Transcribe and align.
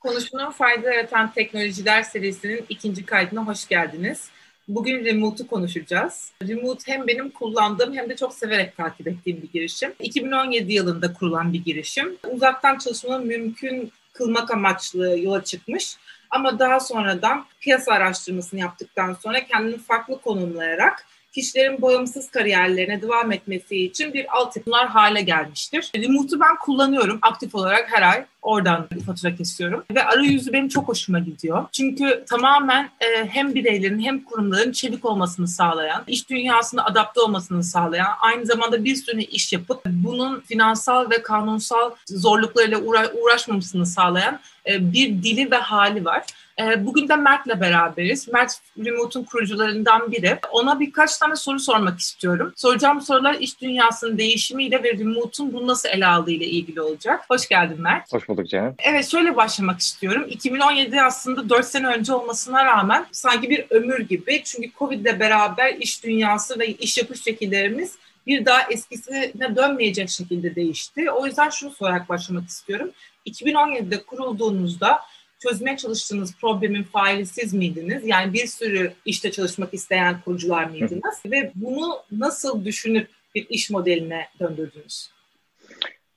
Konuşmanın 0.00 0.50
fayda 0.50 0.92
yaratan 0.92 1.32
teknolojiler 1.32 2.02
serisinin 2.02 2.64
ikinci 2.68 3.06
kaydına 3.06 3.46
hoş 3.46 3.68
geldiniz. 3.68 4.30
Bugün 4.68 5.04
Remote'u 5.04 5.46
konuşacağız. 5.46 6.32
Remote 6.48 6.92
hem 6.92 7.06
benim 7.06 7.30
kullandığım 7.30 7.96
hem 7.96 8.08
de 8.08 8.16
çok 8.16 8.34
severek 8.34 8.76
takip 8.76 9.08
ettiğim 9.08 9.42
bir 9.42 9.52
girişim. 9.52 9.92
2017 10.00 10.72
yılında 10.72 11.12
kurulan 11.12 11.52
bir 11.52 11.64
girişim. 11.64 12.16
Uzaktan 12.30 12.78
çalışmanın 12.78 13.26
mümkün 13.26 13.92
kılmak 14.12 14.50
amaçlı 14.50 15.18
yola 15.18 15.44
çıkmış. 15.44 15.96
Ama 16.30 16.58
daha 16.58 16.80
sonradan 16.80 17.46
piyasa 17.60 17.92
araştırmasını 17.92 18.60
yaptıktan 18.60 19.14
sonra 19.14 19.44
kendini 19.44 19.78
farklı 19.78 20.20
konumlayarak 20.20 21.06
kişilerin 21.32 21.82
bağımsız 21.82 22.30
kariyerlerine 22.30 23.02
devam 23.02 23.32
etmesi 23.32 23.84
için 23.84 24.14
bir 24.14 24.36
altyapılar 24.36 24.88
hale 24.88 25.20
gelmiştir. 25.20 25.90
Remote'u 25.96 26.40
ben 26.40 26.56
kullanıyorum 26.60 27.18
aktif 27.22 27.54
olarak 27.54 27.92
her 27.92 28.02
ay. 28.02 28.24
Oradan 28.42 28.88
fatura 29.06 29.34
kesiyorum. 29.34 29.84
Ve 29.94 30.04
arayüzü 30.04 30.52
benim 30.52 30.68
çok 30.68 30.88
hoşuma 30.88 31.18
gidiyor. 31.18 31.64
Çünkü 31.72 32.24
tamamen 32.30 32.90
e, 33.00 33.28
hem 33.28 33.54
bireylerin 33.54 33.98
hem 33.98 34.24
kurumların 34.24 34.72
çevik 34.72 35.04
olmasını 35.04 35.48
sağlayan, 35.48 36.04
iş 36.06 36.30
dünyasına 36.30 36.84
adapte 36.84 37.20
olmasını 37.20 37.64
sağlayan, 37.64 38.08
aynı 38.20 38.46
zamanda 38.46 38.84
bir 38.84 38.96
sürü 38.96 39.20
iş 39.20 39.52
yapıp 39.52 39.80
bunun 39.86 40.40
finansal 40.40 41.10
ve 41.10 41.22
kanunsal 41.22 41.90
zorluklarıyla 42.06 42.78
uğra- 42.78 43.12
uğraşmamasını 43.22 43.86
sağlayan 43.86 44.40
e, 44.70 44.92
bir 44.92 45.22
dili 45.22 45.50
ve 45.50 45.56
hali 45.56 46.04
var. 46.04 46.24
E, 46.60 46.86
bugün 46.86 47.08
de 47.08 47.16
Mert'le 47.16 47.60
beraberiz. 47.60 48.28
Mert 48.28 48.60
Remote'un 48.78 49.24
kurucularından 49.24 50.12
biri. 50.12 50.38
Ona 50.50 50.80
birkaç 50.80 51.18
tane 51.18 51.36
soru 51.36 51.58
sormak 51.58 52.00
istiyorum. 52.00 52.52
Soracağım 52.56 53.00
sorular 53.00 53.34
iş 53.34 53.60
dünyasının 53.60 54.18
değişimiyle 54.18 54.82
ve 54.82 54.92
Remote'un 54.92 55.52
bunu 55.52 55.66
nasıl 55.66 55.88
ele 55.88 56.06
aldığı 56.06 56.30
ile 56.30 56.46
ilgili 56.46 56.80
olacak. 56.80 57.24
Hoş 57.30 57.48
geldin 57.48 57.80
Mert. 57.80 58.12
Hoş 58.12 58.28
bulduk 58.28 58.48
Cem. 58.48 58.74
Evet 58.78 59.10
şöyle 59.10 59.36
başlamak 59.36 59.80
istiyorum. 59.80 60.26
2017 60.28 61.02
aslında 61.02 61.48
4 61.48 61.66
sene 61.66 61.86
önce 61.86 62.12
olmasına 62.12 62.64
rağmen 62.64 63.06
sanki 63.12 63.50
bir 63.50 63.64
ömür 63.70 64.00
gibi. 64.00 64.42
Çünkü 64.44 64.70
Covid 64.78 65.00
ile 65.00 65.20
beraber 65.20 65.74
iş 65.74 66.04
dünyası 66.04 66.58
ve 66.58 66.66
iş 66.66 66.98
yapış 66.98 67.22
şekillerimiz 67.22 67.98
bir 68.26 68.44
daha 68.44 68.62
eskisine 68.70 69.56
dönmeyecek 69.56 70.10
şekilde 70.10 70.54
değişti. 70.54 71.10
O 71.10 71.26
yüzden 71.26 71.50
şunu 71.50 71.70
sorarak 71.70 72.08
başlamak 72.08 72.48
istiyorum. 72.48 72.90
2017'de 73.26 74.02
kurulduğunuzda 74.02 75.00
çözmeye 75.38 75.76
çalıştığınız 75.76 76.34
problemin 76.36 76.82
faili 76.82 77.26
siz 77.26 77.54
miydiniz? 77.54 78.02
Yani 78.06 78.32
bir 78.32 78.46
sürü 78.46 78.92
işte 79.04 79.32
çalışmak 79.32 79.74
isteyen 79.74 80.20
kurucular 80.20 80.64
mıydınız? 80.64 81.14
Ve 81.26 81.52
bunu 81.54 81.98
nasıl 82.12 82.64
düşünüp 82.64 83.08
bir 83.34 83.46
iş 83.48 83.70
modeline 83.70 84.28
döndürdünüz? 84.40 85.10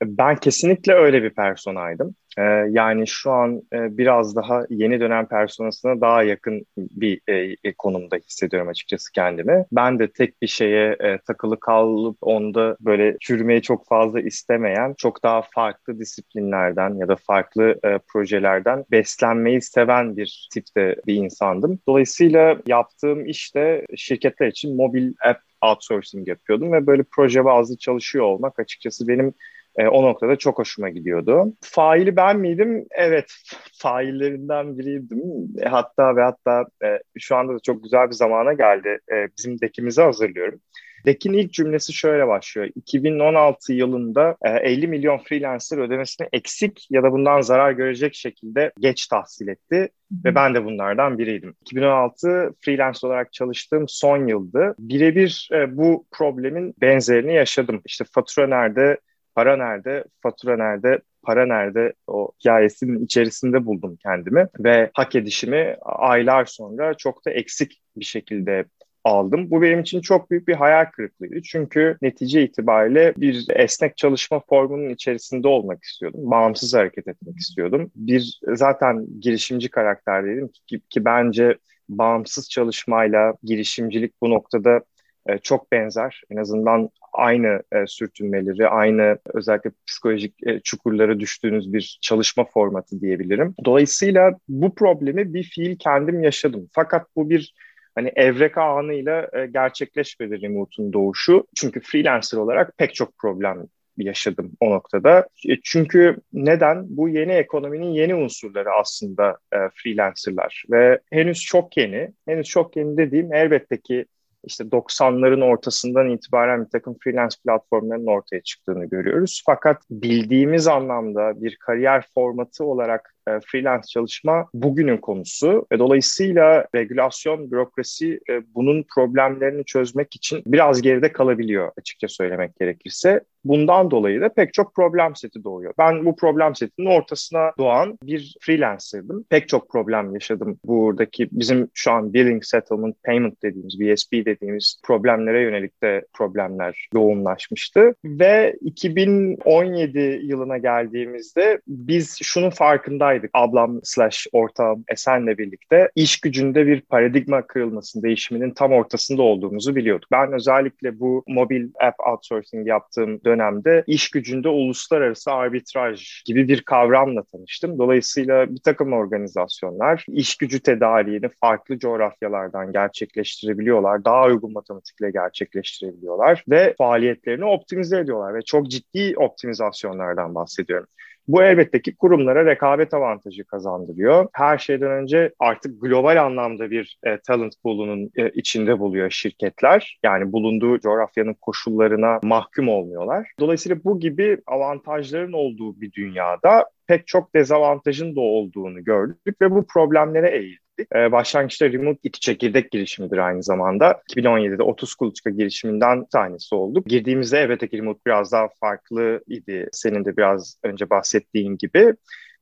Ben 0.04 0.36
kesinlikle 0.36 0.92
öyle 0.94 1.22
bir 1.22 1.30
personaydım. 1.30 2.14
Ee, 2.38 2.42
yani 2.70 3.06
şu 3.06 3.30
an 3.32 3.62
e, 3.72 3.98
biraz 3.98 4.36
daha 4.36 4.62
yeni 4.70 5.00
dönem 5.00 5.26
personasına 5.28 6.00
daha 6.00 6.22
yakın 6.22 6.66
bir 6.76 7.20
e, 7.28 7.56
e, 7.64 7.74
konumda 7.78 8.16
hissediyorum 8.16 8.68
açıkçası 8.68 9.12
kendimi. 9.12 9.64
Ben 9.72 9.98
de 9.98 10.12
tek 10.12 10.42
bir 10.42 10.46
şeye 10.46 10.96
e, 11.00 11.18
takılı 11.18 11.60
kalıp 11.60 12.16
onda 12.20 12.76
böyle 12.80 13.16
çürümeyi 13.20 13.62
çok 13.62 13.86
fazla 13.88 14.20
istemeyen, 14.20 14.94
çok 14.98 15.22
daha 15.22 15.42
farklı 15.54 15.98
disiplinlerden 15.98 16.94
ya 16.94 17.08
da 17.08 17.16
farklı 17.16 17.80
e, 17.84 17.98
projelerden 18.08 18.84
beslenmeyi 18.90 19.62
seven 19.62 20.16
bir 20.16 20.48
tipte 20.52 20.96
bir 21.06 21.14
insandım. 21.14 21.78
Dolayısıyla 21.88 22.56
yaptığım 22.66 23.26
işte 23.26 23.86
şirketler 23.96 24.46
için 24.46 24.76
mobil 24.76 25.12
app 25.24 25.40
outsourcing 25.62 26.28
yapıyordum 26.28 26.72
ve 26.72 26.86
böyle 26.86 27.02
proje 27.16 27.44
bazlı 27.44 27.78
çalışıyor 27.78 28.24
olmak 28.24 28.58
açıkçası 28.58 29.08
benim 29.08 29.34
e, 29.76 29.86
o 29.86 30.02
noktada 30.02 30.36
çok 30.36 30.58
hoşuma 30.58 30.88
gidiyordu. 30.88 31.52
Faili 31.60 32.16
ben 32.16 32.38
miydim? 32.38 32.86
Evet, 32.90 33.32
faillerinden 33.78 34.78
biriydim. 34.78 35.22
E, 35.62 35.68
hatta 35.68 36.16
ve 36.16 36.22
hatta 36.22 36.64
e, 36.84 36.98
şu 37.18 37.36
anda 37.36 37.54
da 37.54 37.58
çok 37.58 37.82
güzel 37.82 38.08
bir 38.08 38.14
zamana 38.14 38.52
geldi. 38.52 38.98
E, 39.12 39.28
bizim 39.38 39.60
dekimizi 39.60 40.02
hazırlıyorum. 40.02 40.60
Dekin 41.06 41.32
ilk 41.32 41.52
cümlesi 41.52 41.92
şöyle 41.92 42.28
başlıyor. 42.28 42.68
2016 42.74 43.72
yılında 43.72 44.36
50 44.42 44.86
milyon 44.88 45.18
freelancer 45.18 45.78
ödemesini 45.78 46.28
eksik 46.32 46.86
ya 46.90 47.02
da 47.02 47.12
bundan 47.12 47.40
zarar 47.40 47.72
görecek 47.72 48.14
şekilde 48.14 48.72
geç 48.78 49.06
tahsil 49.06 49.48
etti 49.48 49.88
ve 50.24 50.34
ben 50.34 50.54
de 50.54 50.64
bunlardan 50.64 51.18
biriydim. 51.18 51.54
2016 51.60 52.54
freelance 52.60 53.06
olarak 53.06 53.32
çalıştığım 53.32 53.84
son 53.88 54.26
yıldı. 54.26 54.74
Birebir 54.78 55.50
bu 55.68 56.06
problemin 56.10 56.74
benzerini 56.80 57.34
yaşadım. 57.34 57.82
İşte 57.86 58.04
fatura 58.12 58.46
nerede, 58.46 58.98
para 59.34 59.56
nerede, 59.56 60.04
fatura 60.22 60.56
nerede, 60.56 61.00
para 61.22 61.46
nerede 61.46 61.92
o 62.06 62.30
hikayesinin 62.40 63.04
içerisinde 63.04 63.66
buldum 63.66 63.96
kendimi 64.02 64.48
ve 64.58 64.90
hak 64.94 65.14
edişimi 65.14 65.76
aylar 65.82 66.44
sonra 66.44 66.94
çok 66.94 67.26
da 67.26 67.30
eksik 67.30 67.82
bir 67.96 68.04
şekilde 68.04 68.64
aldım. 69.04 69.50
Bu 69.50 69.62
benim 69.62 69.80
için 69.80 70.00
çok 70.00 70.30
büyük 70.30 70.48
bir 70.48 70.54
hayal 70.54 70.84
kırıklığıydı. 70.84 71.42
Çünkü 71.42 71.96
netice 72.02 72.42
itibariyle 72.42 73.14
bir 73.16 73.46
esnek 73.50 73.96
çalışma 73.96 74.40
formunun 74.48 74.90
içerisinde 74.90 75.48
olmak 75.48 75.84
istiyordum. 75.84 76.20
Bağımsız 76.22 76.74
hareket 76.74 77.08
etmek 77.08 77.36
istiyordum. 77.36 77.90
Bir 77.96 78.40
zaten 78.48 79.06
girişimci 79.20 79.68
karakterdeydim 79.70 80.48
ki, 80.48 80.80
ki 80.90 81.04
bence 81.04 81.58
bağımsız 81.88 82.50
çalışmayla 82.50 83.34
girişimcilik 83.42 84.14
bu 84.22 84.30
noktada 84.30 84.80
e, 85.26 85.38
çok 85.38 85.72
benzer. 85.72 86.22
En 86.30 86.36
azından 86.36 86.90
aynı 87.12 87.62
e, 87.72 87.86
sürtünmeleri, 87.86 88.68
aynı 88.68 89.18
özellikle 89.34 89.70
psikolojik 89.86 90.46
e, 90.46 90.60
çukurlara 90.60 91.20
düştüğünüz 91.20 91.72
bir 91.72 91.98
çalışma 92.02 92.44
formatı 92.44 93.00
diyebilirim. 93.00 93.54
Dolayısıyla 93.64 94.38
bu 94.48 94.74
problemi 94.74 95.34
bir 95.34 95.42
fiil 95.42 95.76
kendim 95.78 96.22
yaşadım. 96.22 96.68
Fakat 96.72 97.06
bu 97.16 97.30
bir 97.30 97.54
hani 97.94 98.12
evrek 98.16 98.58
anıyla 98.58 99.28
e, 99.32 99.46
gerçekleşmedi 99.46 100.42
remote'un 100.42 100.92
doğuşu. 100.92 101.46
Çünkü 101.56 101.80
freelancer 101.80 102.38
olarak 102.38 102.78
pek 102.78 102.94
çok 102.94 103.18
problem 103.18 103.66
yaşadım 103.96 104.52
o 104.60 104.70
noktada. 104.70 105.28
E, 105.48 105.60
çünkü 105.64 106.16
neden? 106.32 106.84
Bu 106.88 107.08
yeni 107.08 107.32
ekonominin 107.32 107.92
yeni 107.92 108.14
unsurları 108.14 108.72
aslında 108.80 109.38
e, 109.52 109.56
freelancerlar 109.74 110.64
ve 110.70 111.00
henüz 111.10 111.40
çok 111.40 111.76
yeni. 111.76 112.12
Henüz 112.26 112.48
çok 112.48 112.76
yeni 112.76 112.96
dediğim 112.96 113.34
elbette 113.34 113.80
ki 113.80 114.04
işte 114.44 114.64
90'ların 114.64 115.44
ortasından 115.44 116.10
itibaren 116.10 116.64
bir 116.64 116.70
takım 116.70 116.96
freelance 117.04 117.36
platformlarının 117.44 118.06
ortaya 118.06 118.40
çıktığını 118.40 118.84
görüyoruz. 118.84 119.42
Fakat 119.46 119.82
bildiğimiz 119.90 120.66
anlamda 120.66 121.42
bir 121.42 121.56
kariyer 121.56 122.04
formatı 122.14 122.64
olarak 122.64 123.14
e, 123.28 123.30
freelance 123.46 123.86
çalışma 123.86 124.48
bugünün 124.54 124.96
konusu 124.96 125.66
ve 125.72 125.78
dolayısıyla 125.78 126.66
regülasyon, 126.74 127.50
bürokrasi 127.50 128.20
e, 128.30 128.54
bunun 128.54 128.84
problemlerini 128.94 129.64
çözmek 129.64 130.16
için 130.16 130.42
biraz 130.46 130.82
geride 130.82 131.12
kalabiliyor 131.12 131.72
açıkça 131.78 132.08
söylemek 132.08 132.56
gerekirse. 132.56 133.20
Bundan 133.44 133.90
dolayı 133.90 134.20
da 134.20 134.28
pek 134.28 134.54
çok 134.54 134.74
problem 134.74 135.16
seti 135.16 135.44
doğuyor. 135.44 135.74
Ben 135.78 136.04
bu 136.04 136.16
problem 136.16 136.54
setinin 136.54 136.86
ortasına 136.86 137.52
doğan 137.58 137.98
bir 138.02 138.36
freelancer'dım. 138.40 139.24
Pek 139.30 139.48
çok 139.48 139.70
problem 139.70 140.14
yaşadım. 140.14 140.58
Buradaki 140.64 141.28
bizim 141.32 141.68
şu 141.74 141.92
an 141.92 142.14
billing, 142.14 142.44
settlement, 142.44 143.02
payment 143.04 143.42
dediğimiz, 143.42 143.80
BSP 143.80 144.12
dediğimiz 144.12 144.80
problemlere 144.84 145.42
yönelik 145.42 145.82
de 145.82 146.04
problemler 146.12 146.88
yoğunlaşmıştı. 146.94 147.94
Ve 148.04 148.56
2017 148.60 150.20
yılına 150.22 150.58
geldiğimizde 150.58 151.60
biz 151.68 152.18
şunun 152.22 152.50
farkındaydık. 152.50 153.30
Ablam 153.34 153.80
slash 153.82 154.26
ortağım 154.32 154.84
Esen'le 154.88 155.38
birlikte 155.38 155.90
iş 155.94 156.20
gücünde 156.20 156.66
bir 156.66 156.80
paradigma 156.80 157.46
kırılmasının, 157.46 158.02
değişiminin 158.02 158.50
tam 158.50 158.72
ortasında 158.72 159.22
olduğumuzu 159.22 159.76
biliyorduk. 159.76 160.08
Ben 160.12 160.32
özellikle 160.32 161.00
bu 161.00 161.24
mobil 161.26 161.68
app 161.80 162.00
outsourcing 162.08 162.66
yaptığım 162.66 163.20
dönemde 163.32 163.84
iş 163.86 164.10
gücünde 164.10 164.48
uluslararası 164.48 165.32
arbitraj 165.32 166.22
gibi 166.24 166.48
bir 166.48 166.62
kavramla 166.62 167.22
tanıştım. 167.22 167.78
Dolayısıyla 167.78 168.54
bir 168.54 168.60
takım 168.60 168.92
organizasyonlar 168.92 170.04
iş 170.08 170.36
gücü 170.36 170.60
tedariğini 170.60 171.28
farklı 171.40 171.78
coğrafyalardan 171.78 172.72
gerçekleştirebiliyorlar. 172.72 174.04
Daha 174.04 174.26
uygun 174.26 174.52
matematikle 174.52 175.10
gerçekleştirebiliyorlar 175.10 176.44
ve 176.48 176.74
faaliyetlerini 176.78 177.44
optimize 177.44 177.98
ediyorlar 177.98 178.34
ve 178.34 178.42
çok 178.42 178.70
ciddi 178.70 179.14
optimizasyonlardan 179.16 180.34
bahsediyorum. 180.34 180.86
Bu 181.28 181.42
elbette 181.42 181.82
ki 181.82 181.96
kurumlara 181.96 182.46
rekabet 182.46 182.94
avantajı 182.94 183.44
kazandırıyor. 183.44 184.28
Her 184.32 184.58
şeyden 184.58 184.90
önce 184.90 185.32
artık 185.38 185.82
global 185.82 186.24
anlamda 186.24 186.70
bir 186.70 186.98
e, 187.04 187.18
talent 187.18 187.54
pool'unun 187.62 188.10
e, 188.16 188.30
içinde 188.30 188.78
buluyor 188.78 189.10
şirketler. 189.10 189.98
Yani 190.02 190.32
bulunduğu 190.32 190.80
coğrafyanın 190.80 191.34
koşullarına 191.34 192.20
mahkum 192.22 192.68
olmuyorlar. 192.68 193.28
Dolayısıyla 193.40 193.84
bu 193.84 194.00
gibi 194.00 194.38
avantajların 194.46 195.32
olduğu 195.32 195.80
bir 195.80 195.92
dünyada 195.92 196.66
pek 196.86 197.06
çok 197.06 197.34
dezavantajın 197.34 198.16
da 198.16 198.20
olduğunu 198.20 198.84
gördük 198.84 199.40
ve 199.42 199.50
bu 199.50 199.66
problemlere 199.66 200.30
eğildik. 200.30 200.61
Ee, 200.78 201.12
başlangıçta 201.12 201.72
Remote 201.72 201.98
iki 202.02 202.20
çekirdek 202.20 202.70
girişimidir 202.70 203.18
aynı 203.18 203.42
zamanda. 203.42 204.02
2017'de 204.16 204.62
30 204.62 204.94
kuluçka 204.94 205.30
girişiminden 205.30 206.04
tanesi 206.04 206.54
olduk. 206.54 206.86
Girdiğimizde 206.86 207.38
evet 207.38 207.74
Remote 207.74 208.00
biraz 208.06 208.32
daha 208.32 208.48
farklı 208.60 209.24
idi. 209.28 209.68
Senin 209.72 210.04
de 210.04 210.16
biraz 210.16 210.56
önce 210.62 210.90
bahsettiğin 210.90 211.56
gibi. 211.56 211.94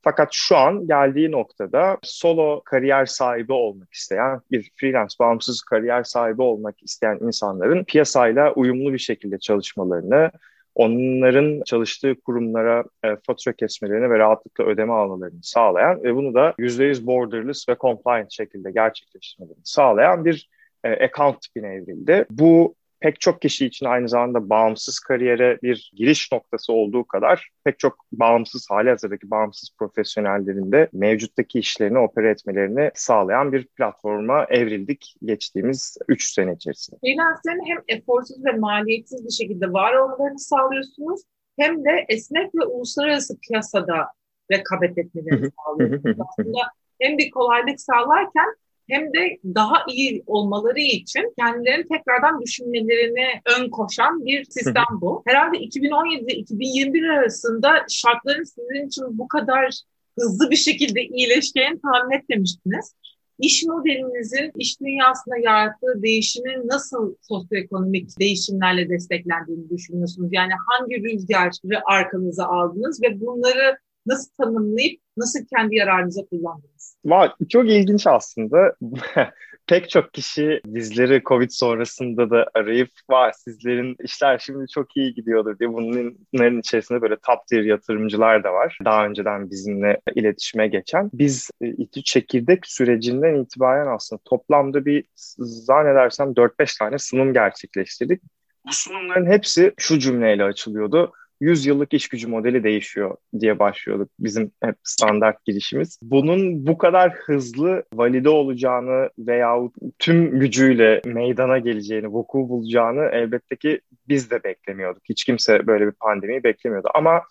Fakat 0.03 0.29
şu 0.31 0.57
an 0.57 0.87
geldiği 0.87 1.31
noktada 1.31 1.97
solo 2.03 2.61
kariyer 2.65 3.05
sahibi 3.05 3.53
olmak 3.53 3.93
isteyen, 3.93 4.41
bir 4.51 4.71
freelance 4.75 5.15
bağımsız 5.19 5.61
kariyer 5.61 6.03
sahibi 6.03 6.41
olmak 6.41 6.83
isteyen 6.83 7.17
insanların 7.21 7.83
piyasayla 7.83 8.53
uyumlu 8.53 8.93
bir 8.93 8.99
şekilde 8.99 9.39
çalışmalarını, 9.39 10.31
onların 10.75 11.61
çalıştığı 11.65 12.15
kurumlara 12.21 12.83
e, 13.03 13.07
fatura 13.27 13.53
kesmelerini 13.53 14.09
ve 14.09 14.19
rahatlıkla 14.19 14.63
ödeme 14.63 14.93
almalarını 14.93 15.43
sağlayan 15.43 16.03
ve 16.03 16.15
bunu 16.15 16.33
da 16.33 16.53
%100 16.59 17.05
borderless 17.05 17.69
ve 17.69 17.75
compliant 17.79 18.31
şekilde 18.31 18.71
gerçekleştirmelerini 18.71 19.61
sağlayan 19.63 20.25
bir 20.25 20.49
e, 20.83 21.05
account 21.05 21.41
tipine 21.41 21.67
evrildi. 21.67 22.25
Bu 22.31 22.75
pek 23.01 23.21
çok 23.21 23.41
kişi 23.41 23.65
için 23.65 23.85
aynı 23.85 24.09
zamanda 24.09 24.49
bağımsız 24.49 24.99
kariyere 24.99 25.59
bir 25.63 25.91
giriş 25.95 26.31
noktası 26.31 26.73
olduğu 26.73 27.05
kadar 27.05 27.49
pek 27.63 27.79
çok 27.79 28.05
bağımsız 28.11 28.67
hali 28.69 28.89
hazırdaki 28.89 29.31
bağımsız 29.31 29.69
profesyonellerin 29.79 30.71
de 30.71 30.89
mevcuttaki 30.93 31.59
işlerini 31.59 31.99
opera 31.99 32.29
etmelerini 32.29 32.91
sağlayan 32.93 33.51
bir 33.51 33.67
platforma 33.67 34.45
evrildik 34.49 35.15
geçtiğimiz 35.23 35.97
3 36.07 36.33
sene 36.33 36.53
içerisinde. 36.53 36.99
Freelance'lerin 36.99 37.65
hem 37.65 37.97
eforsuz 37.97 38.45
ve 38.45 38.51
maliyetsiz 38.51 39.25
bir 39.25 39.45
şekilde 39.45 39.73
var 39.73 39.93
olmalarını 39.93 40.39
sağlıyorsunuz 40.39 41.21
hem 41.59 41.85
de 41.85 42.05
esnek 42.09 42.55
ve 42.55 42.65
uluslararası 42.65 43.39
piyasada 43.39 44.07
rekabet 44.51 44.97
etmelerini 44.97 45.49
sağlıyorsunuz. 45.65 46.17
Aslında 46.29 46.59
hem 47.01 47.17
bir 47.17 47.31
kolaylık 47.31 47.81
sağlarken 47.81 48.55
hem 48.91 49.13
de 49.13 49.39
daha 49.55 49.75
iyi 49.89 50.23
olmaları 50.27 50.79
için 50.79 51.33
kendilerini 51.39 51.87
tekrardan 51.87 52.41
düşünmelerini 52.41 53.27
ön 53.57 53.69
koşan 53.69 54.25
bir 54.25 54.43
sistem 54.43 54.83
bu. 55.01 55.23
Herhalde 55.27 55.57
2017 55.57 56.31
2021 56.31 57.03
arasında 57.03 57.85
şartların 57.89 58.43
sizin 58.43 58.87
için 58.87 59.17
bu 59.17 59.27
kadar 59.27 59.81
hızlı 60.19 60.51
bir 60.51 60.55
şekilde 60.55 61.01
iyileşeceğini 61.01 61.81
tahmin 61.81 62.17
etmemiştiniz. 62.17 62.95
İş 63.39 63.63
modelinizin 63.63 64.51
iş 64.57 64.81
dünyasında 64.81 65.37
yarattığı 65.37 66.01
değişimin 66.03 66.67
nasıl 66.67 67.15
sosyoekonomik 67.21 68.19
değişimlerle 68.19 68.89
desteklendiğini 68.89 69.69
düşünüyorsunuz? 69.69 70.29
Yani 70.31 70.51
hangi 70.67 71.03
rüzgarı 71.03 71.81
arkanıza 71.85 72.45
aldınız 72.45 73.01
ve 73.03 73.21
bunları 73.21 73.77
nasıl 74.05 74.31
tanımlayıp 74.37 75.01
nasıl 75.17 75.39
kendi 75.55 75.75
yararınıza 75.75 76.25
kullandınız? 76.25 76.70
Var, 77.05 77.35
çok 77.49 77.69
ilginç 77.69 78.07
aslında. 78.07 78.75
Pek 79.67 79.89
çok 79.89 80.13
kişi 80.13 80.61
bizleri 80.65 81.21
Covid 81.25 81.49
sonrasında 81.49 82.29
da 82.29 82.49
arayıp 82.53 82.89
var 83.09 83.31
sizlerin 83.31 83.95
işler 84.03 84.39
şimdi 84.39 84.67
çok 84.67 84.97
iyi 84.97 85.13
gidiyordur 85.13 85.59
diye 85.59 85.73
bunların 85.73 86.59
içerisinde 86.59 87.01
böyle 87.01 87.15
top 87.15 87.47
tier 87.47 87.63
yatırımcılar 87.63 88.43
da 88.43 88.53
var. 88.53 88.77
Daha 88.85 89.05
önceden 89.05 89.51
bizimle 89.51 90.01
iletişime 90.15 90.67
geçen. 90.67 91.09
Biz 91.13 91.49
e, 91.61 91.67
İTÜ 91.67 92.03
çekirdek 92.03 92.65
sürecinden 92.67 93.35
itibaren 93.35 93.95
aslında 93.95 94.21
toplamda 94.25 94.85
bir 94.85 95.05
zannedersem 95.37 96.27
4-5 96.27 96.79
tane 96.79 96.97
sunum 96.97 97.33
gerçekleştirdik. 97.33 98.21
Bu 98.67 98.73
sunumların 98.73 99.25
hepsi 99.25 99.73
şu 99.77 99.99
cümleyle 99.99 100.43
açılıyordu 100.43 101.13
100 101.41 101.65
yıllık 101.65 101.93
iş 101.93 102.07
gücü 102.07 102.27
modeli 102.27 102.63
değişiyor 102.63 103.17
diye 103.39 103.59
başlıyorduk 103.59 104.09
bizim 104.19 104.51
hep 104.63 104.75
standart 104.83 105.45
girişimiz. 105.45 105.99
Bunun 106.03 106.67
bu 106.67 106.77
kadar 106.77 107.11
hızlı 107.11 107.83
valide 107.93 108.29
olacağını 108.29 109.09
veya 109.19 109.57
tüm 109.99 110.39
gücüyle 110.39 111.01
meydana 111.05 111.57
geleceğini, 111.57 112.07
vuku 112.07 112.49
bulacağını 112.49 113.09
elbette 113.11 113.55
ki 113.55 113.81
biz 114.07 114.31
de 114.31 114.43
beklemiyorduk. 114.43 115.03
Hiç 115.09 115.23
kimse 115.23 115.67
böyle 115.67 115.87
bir 115.87 115.91
pandemiyi 115.91 116.43
beklemiyordu. 116.43 116.89
Ama 116.93 117.21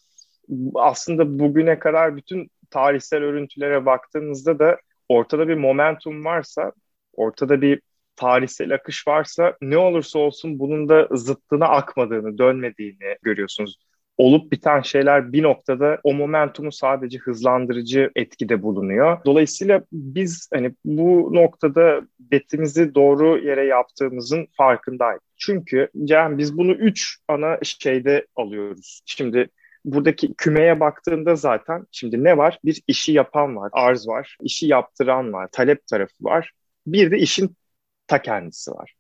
aslında 0.75 1.39
bugüne 1.39 1.79
kadar 1.79 2.17
bütün 2.17 2.51
tarihsel 2.71 3.23
örüntülere 3.23 3.87
baktığımızda 3.87 4.59
da 4.59 4.79
ortada 5.09 5.49
bir 5.49 5.55
momentum 5.55 6.25
varsa, 6.25 6.73
ortada 7.13 7.61
bir 7.61 7.81
tarihsel 8.17 8.75
akış 8.75 9.09
varsa 9.09 9.57
ne 9.63 9.79
olursa 9.79 10.19
olsun 10.19 10.59
bunun 10.59 10.89
da 10.89 11.09
zıttına 11.13 11.69
akmadığını, 11.69 12.39
dönmediğini 12.39 13.17
görüyorsunuz 13.23 13.77
olup 14.21 14.53
biten 14.53 14.81
şeyler 14.81 15.33
bir 15.33 15.43
noktada 15.43 15.99
o 16.05 16.15
momentumu 16.15 16.73
sadece 16.73 17.19
hızlandırıcı 17.19 18.11
etkide 18.17 18.63
bulunuyor. 18.63 19.19
Dolayısıyla 19.25 19.83
biz 19.93 20.49
hani 20.55 20.73
bu 20.85 21.31
noktada 21.33 22.01
betimizi 22.21 22.95
doğru 22.95 23.39
yere 23.39 23.65
yaptığımızın 23.67 24.47
farkındayız. 24.57 25.21
Çünkü 25.37 25.89
Cem 26.05 26.39
biz 26.39 26.59
bunu 26.59 26.73
üç 26.73 27.19
ana 27.29 27.59
şeyde 27.63 28.27
alıyoruz. 28.37 29.01
Şimdi 29.07 29.49
buradaki 29.85 30.35
kümeye 30.35 30.81
baktığında 30.81 31.37
zaten 31.37 31.87
şimdi 31.93 32.25
ne 32.25 32.37
var? 32.37 32.59
Bir 32.65 32.83
işi 32.87 33.13
yapan 33.13 33.57
var, 33.57 33.71
arz 33.73 34.09
var, 34.09 34.37
işi 34.43 34.67
yaptıran 34.67 35.33
var, 35.33 35.49
talep 35.53 35.87
tarafı 35.87 36.15
var. 36.21 36.53
Bir 36.87 37.11
de 37.11 37.19
işin 37.19 37.57
ta 38.07 38.23
kendisi 38.23 38.71
var. 38.71 38.95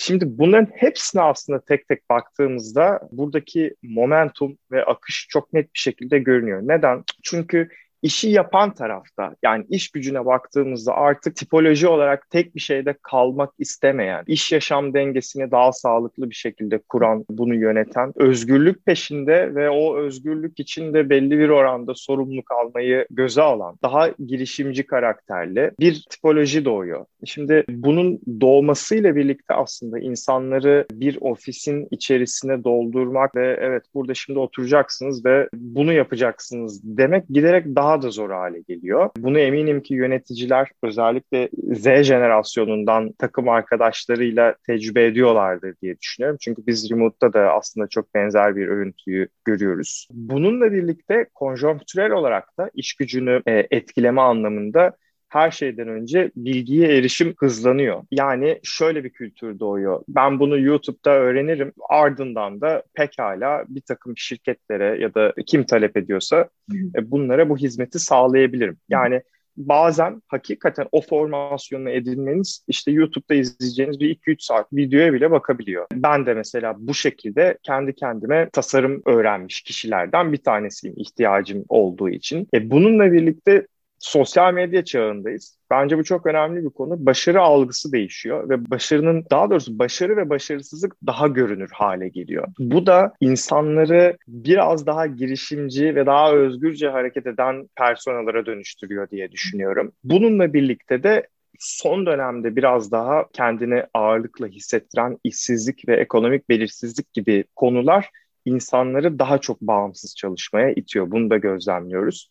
Şimdi 0.00 0.38
bunların 0.38 0.68
hepsine 0.74 1.22
aslında 1.22 1.60
tek 1.64 1.88
tek 1.88 2.10
baktığımızda 2.10 3.00
buradaki 3.12 3.74
momentum 3.82 4.58
ve 4.72 4.84
akış 4.84 5.26
çok 5.30 5.52
net 5.52 5.74
bir 5.74 5.78
şekilde 5.78 6.18
görünüyor. 6.18 6.62
Neden? 6.62 7.04
Çünkü 7.22 7.68
işi 8.02 8.28
yapan 8.28 8.74
tarafta 8.74 9.34
yani 9.42 9.64
iş 9.68 9.90
gücüne 9.90 10.26
baktığımızda 10.26 10.94
artık 10.94 11.36
tipoloji 11.36 11.88
olarak 11.88 12.30
tek 12.30 12.54
bir 12.54 12.60
şeyde 12.60 12.94
kalmak 13.02 13.50
istemeyen, 13.58 14.24
iş 14.26 14.52
yaşam 14.52 14.94
dengesini 14.94 15.50
daha 15.50 15.72
sağlıklı 15.72 16.30
bir 16.30 16.34
şekilde 16.34 16.78
kuran, 16.88 17.24
bunu 17.30 17.54
yöneten, 17.54 18.12
özgürlük 18.16 18.86
peşinde 18.86 19.54
ve 19.54 19.70
o 19.70 19.96
özgürlük 19.96 20.60
için 20.60 20.94
de 20.94 21.10
belli 21.10 21.38
bir 21.38 21.48
oranda 21.48 21.94
sorumluluk 21.94 22.52
almayı 22.52 23.06
göze 23.10 23.42
alan, 23.42 23.78
daha 23.82 24.08
girişimci 24.26 24.86
karakterli 24.86 25.70
bir 25.80 26.06
tipoloji 26.10 26.64
doğuyor. 26.64 27.06
Şimdi 27.24 27.64
bunun 27.68 28.20
doğmasıyla 28.40 29.16
birlikte 29.16 29.54
aslında 29.54 29.98
insanları 29.98 30.86
bir 30.92 31.18
ofisin 31.20 31.88
içerisine 31.90 32.64
doldurmak 32.64 33.34
ve 33.34 33.58
evet 33.60 33.84
burada 33.94 34.14
şimdi 34.14 34.38
oturacaksınız 34.38 35.24
ve 35.24 35.48
bunu 35.54 35.92
yapacaksınız 35.92 36.80
demek 36.84 37.28
giderek 37.28 37.66
daha 37.66 37.87
daha 37.88 38.02
da 38.02 38.10
zor 38.10 38.30
hale 38.30 38.60
geliyor. 38.60 39.10
Bunu 39.18 39.38
eminim 39.38 39.82
ki 39.82 39.94
yöneticiler 39.94 40.70
özellikle 40.82 41.48
Z 41.72 41.84
jenerasyonundan 41.84 43.12
takım 43.18 43.48
arkadaşlarıyla 43.48 44.54
tecrübe 44.66 45.06
ediyorlardır 45.06 45.74
diye 45.82 45.98
düşünüyorum. 45.98 46.38
Çünkü 46.40 46.66
biz 46.66 46.90
remote'da 46.90 47.32
da 47.32 47.52
aslında 47.52 47.88
çok 47.88 48.14
benzer 48.14 48.56
bir 48.56 48.68
örüntüyü 48.68 49.28
görüyoruz. 49.44 50.08
Bununla 50.10 50.72
birlikte 50.72 51.26
konjonktürel 51.34 52.12
olarak 52.12 52.58
da 52.58 52.70
iş 52.74 52.94
gücünü 52.94 53.42
e, 53.46 53.66
etkileme 53.70 54.20
anlamında 54.20 54.92
her 55.28 55.50
şeyden 55.50 55.88
önce 55.88 56.30
bilgiye 56.36 56.98
erişim 56.98 57.34
hızlanıyor. 57.38 58.02
Yani 58.10 58.60
şöyle 58.62 59.04
bir 59.04 59.10
kültür 59.10 59.58
doğuyor. 59.58 60.02
Ben 60.08 60.40
bunu 60.40 60.58
YouTube'da 60.58 61.10
öğrenirim. 61.10 61.72
Ardından 61.88 62.60
da 62.60 62.82
pekala 62.94 63.64
bir 63.68 63.80
takım 63.80 64.16
şirketlere 64.16 65.00
ya 65.00 65.14
da 65.14 65.32
kim 65.46 65.64
talep 65.64 65.96
ediyorsa 65.96 66.48
e, 66.96 67.10
bunlara 67.10 67.48
bu 67.48 67.56
hizmeti 67.56 67.98
sağlayabilirim. 67.98 68.76
Yani 68.88 69.22
bazen 69.58 70.22
hakikaten 70.28 70.86
o 70.92 71.00
formasyonu 71.00 71.90
edinmeniz 71.90 72.64
işte 72.68 72.90
YouTube'da 72.90 73.34
izleyeceğiniz 73.34 74.00
bir 74.00 74.16
2-3 74.16 74.36
saat 74.38 74.72
videoya 74.72 75.12
bile 75.12 75.30
bakabiliyor. 75.30 75.86
Ben 75.92 76.26
de 76.26 76.34
mesela 76.34 76.74
bu 76.78 76.94
şekilde 76.94 77.58
kendi 77.62 77.94
kendime 77.94 78.50
tasarım 78.52 79.02
öğrenmiş 79.06 79.60
kişilerden 79.60 80.32
bir 80.32 80.38
tanesiyim 80.38 80.96
ihtiyacım 80.98 81.64
olduğu 81.68 82.08
için. 82.08 82.48
E 82.54 82.70
bununla 82.70 83.12
birlikte 83.12 83.66
sosyal 83.98 84.54
medya 84.54 84.84
çağındayız. 84.84 85.58
Bence 85.70 85.98
bu 85.98 86.04
çok 86.04 86.26
önemli 86.26 86.64
bir 86.64 86.70
konu. 86.70 87.06
Başarı 87.06 87.40
algısı 87.40 87.92
değişiyor 87.92 88.48
ve 88.48 88.70
başarının 88.70 89.24
daha 89.30 89.50
doğrusu 89.50 89.78
başarı 89.78 90.16
ve 90.16 90.30
başarısızlık 90.30 90.96
daha 91.06 91.28
görünür 91.28 91.70
hale 91.72 92.08
geliyor. 92.08 92.48
Bu 92.58 92.86
da 92.86 93.12
insanları 93.20 94.16
biraz 94.28 94.86
daha 94.86 95.06
girişimci 95.06 95.94
ve 95.94 96.06
daha 96.06 96.32
özgürce 96.32 96.88
hareket 96.88 97.26
eden 97.26 97.68
personalara 97.76 98.46
dönüştürüyor 98.46 99.10
diye 99.10 99.32
düşünüyorum. 99.32 99.92
Bununla 100.04 100.52
birlikte 100.52 101.02
de 101.02 101.26
son 101.58 102.06
dönemde 102.06 102.56
biraz 102.56 102.92
daha 102.92 103.24
kendini 103.32 103.84
ağırlıkla 103.94 104.46
hissettiren 104.46 105.18
işsizlik 105.24 105.88
ve 105.88 105.96
ekonomik 105.96 106.48
belirsizlik 106.48 107.12
gibi 107.12 107.44
konular 107.56 108.10
insanları 108.44 109.18
daha 109.18 109.38
çok 109.38 109.60
bağımsız 109.60 110.16
çalışmaya 110.16 110.70
itiyor. 110.72 111.10
Bunu 111.10 111.30
da 111.30 111.36
gözlemliyoruz. 111.36 112.30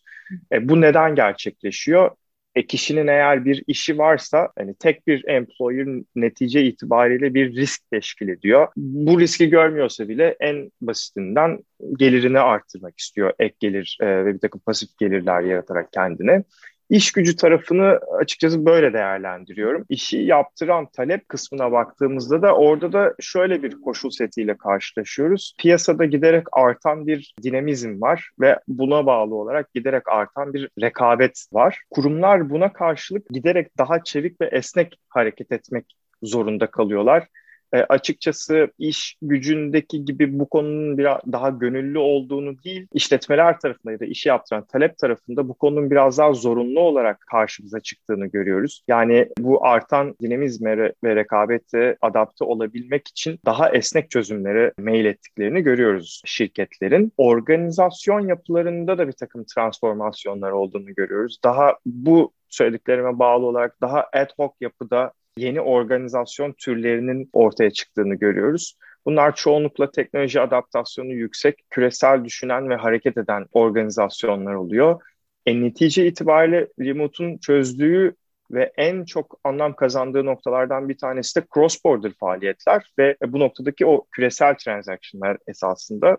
E, 0.52 0.68
bu 0.68 0.80
neden 0.80 1.14
gerçekleşiyor? 1.14 2.10
E, 2.54 2.66
kişinin 2.66 3.06
eğer 3.06 3.44
bir 3.44 3.64
işi 3.66 3.98
varsa 3.98 4.48
hani 4.58 4.74
tek 4.74 5.06
bir 5.06 5.28
employer 5.28 5.86
netice 6.16 6.64
itibariyle 6.64 7.34
bir 7.34 7.56
risk 7.56 7.90
teşkil 7.90 8.28
ediyor. 8.28 8.68
Bu 8.76 9.20
riski 9.20 9.50
görmüyorsa 9.50 10.08
bile 10.08 10.36
en 10.40 10.70
basitinden 10.80 11.58
gelirini 11.98 12.40
arttırmak 12.40 12.98
istiyor. 12.98 13.32
Ek 13.38 13.54
gelir 13.60 13.98
e, 14.00 14.24
ve 14.24 14.34
bir 14.34 14.40
takım 14.40 14.60
pasif 14.60 14.98
gelirler 14.98 15.42
yaratarak 15.42 15.92
kendine. 15.92 16.44
İş 16.90 17.12
gücü 17.12 17.36
tarafını 17.36 18.00
açıkçası 18.18 18.66
böyle 18.66 18.92
değerlendiriyorum. 18.92 19.84
İşi 19.88 20.16
yaptıran 20.16 20.86
talep 20.86 21.28
kısmına 21.28 21.72
baktığımızda 21.72 22.42
da 22.42 22.54
orada 22.54 22.92
da 22.92 23.14
şöyle 23.20 23.62
bir 23.62 23.80
koşul 23.80 24.10
setiyle 24.10 24.56
karşılaşıyoruz. 24.56 25.54
Piyasada 25.58 26.04
giderek 26.04 26.46
artan 26.52 27.06
bir 27.06 27.34
dinamizm 27.42 28.00
var 28.00 28.30
ve 28.40 28.58
buna 28.68 29.06
bağlı 29.06 29.34
olarak 29.34 29.74
giderek 29.74 30.08
artan 30.08 30.54
bir 30.54 30.68
rekabet 30.80 31.46
var. 31.52 31.80
Kurumlar 31.90 32.50
buna 32.50 32.72
karşılık 32.72 33.28
giderek 33.28 33.78
daha 33.78 34.04
çevik 34.04 34.40
ve 34.40 34.46
esnek 34.46 34.98
hareket 35.08 35.52
etmek 35.52 35.84
zorunda 36.22 36.66
kalıyorlar. 36.66 37.26
E, 37.72 37.78
açıkçası 37.78 38.68
iş 38.78 39.16
gücündeki 39.22 40.04
gibi 40.04 40.38
bu 40.38 40.48
konunun 40.48 40.98
biraz 40.98 41.20
daha 41.32 41.50
gönüllü 41.50 41.98
olduğunu 41.98 42.62
değil, 42.62 42.86
işletmeler 42.92 43.60
tarafında 43.60 43.92
ya 43.92 44.00
da 44.00 44.04
işi 44.04 44.28
yaptıran 44.28 44.64
talep 44.64 44.98
tarafında 44.98 45.48
bu 45.48 45.54
konunun 45.54 45.90
biraz 45.90 46.18
daha 46.18 46.32
zorunlu 46.32 46.80
olarak 46.80 47.20
karşımıza 47.20 47.80
çıktığını 47.80 48.26
görüyoruz. 48.26 48.82
Yani 48.88 49.28
bu 49.38 49.66
artan 49.66 50.14
dinamizme 50.22 50.78
ve 51.04 51.16
rekabete 51.16 51.96
adapte 52.00 52.44
olabilmek 52.44 53.08
için 53.08 53.40
daha 53.46 53.70
esnek 53.70 54.10
çözümlere 54.10 54.72
mail 54.78 55.04
ettiklerini 55.04 55.62
görüyoruz 55.62 56.22
şirketlerin. 56.24 57.12
Organizasyon 57.16 58.28
yapılarında 58.28 58.98
da 58.98 59.08
bir 59.08 59.12
takım 59.12 59.44
transformasyonlar 59.44 60.50
olduğunu 60.50 60.94
görüyoruz. 60.94 61.38
Daha 61.44 61.76
bu 61.86 62.32
söylediklerime 62.48 63.18
bağlı 63.18 63.46
olarak 63.46 63.80
daha 63.80 64.06
ad 64.12 64.30
hoc 64.36 64.52
yapıda 64.60 65.12
yeni 65.38 65.60
organizasyon 65.60 66.52
türlerinin 66.52 67.30
ortaya 67.32 67.70
çıktığını 67.70 68.14
görüyoruz. 68.14 68.74
Bunlar 69.06 69.36
çoğunlukla 69.36 69.90
teknoloji 69.90 70.40
adaptasyonu 70.40 71.12
yüksek, 71.12 71.64
küresel 71.70 72.24
düşünen 72.24 72.70
ve 72.70 72.76
hareket 72.76 73.16
eden 73.16 73.46
organizasyonlar 73.52 74.54
oluyor. 74.54 75.00
En 75.46 75.64
netice 75.64 76.06
itibariyle 76.06 76.68
remote'un 76.80 77.38
çözdüğü 77.38 78.14
ve 78.50 78.72
en 78.76 79.04
çok 79.04 79.40
anlam 79.44 79.76
kazandığı 79.76 80.26
noktalardan 80.26 80.88
bir 80.88 80.98
tanesi 80.98 81.40
de 81.40 81.44
cross-border 81.44 82.12
faaliyetler 82.20 82.92
ve 82.98 83.16
bu 83.26 83.38
noktadaki 83.38 83.86
o 83.86 84.06
küresel 84.10 84.54
transactionlar 84.54 85.38
esasında. 85.46 86.18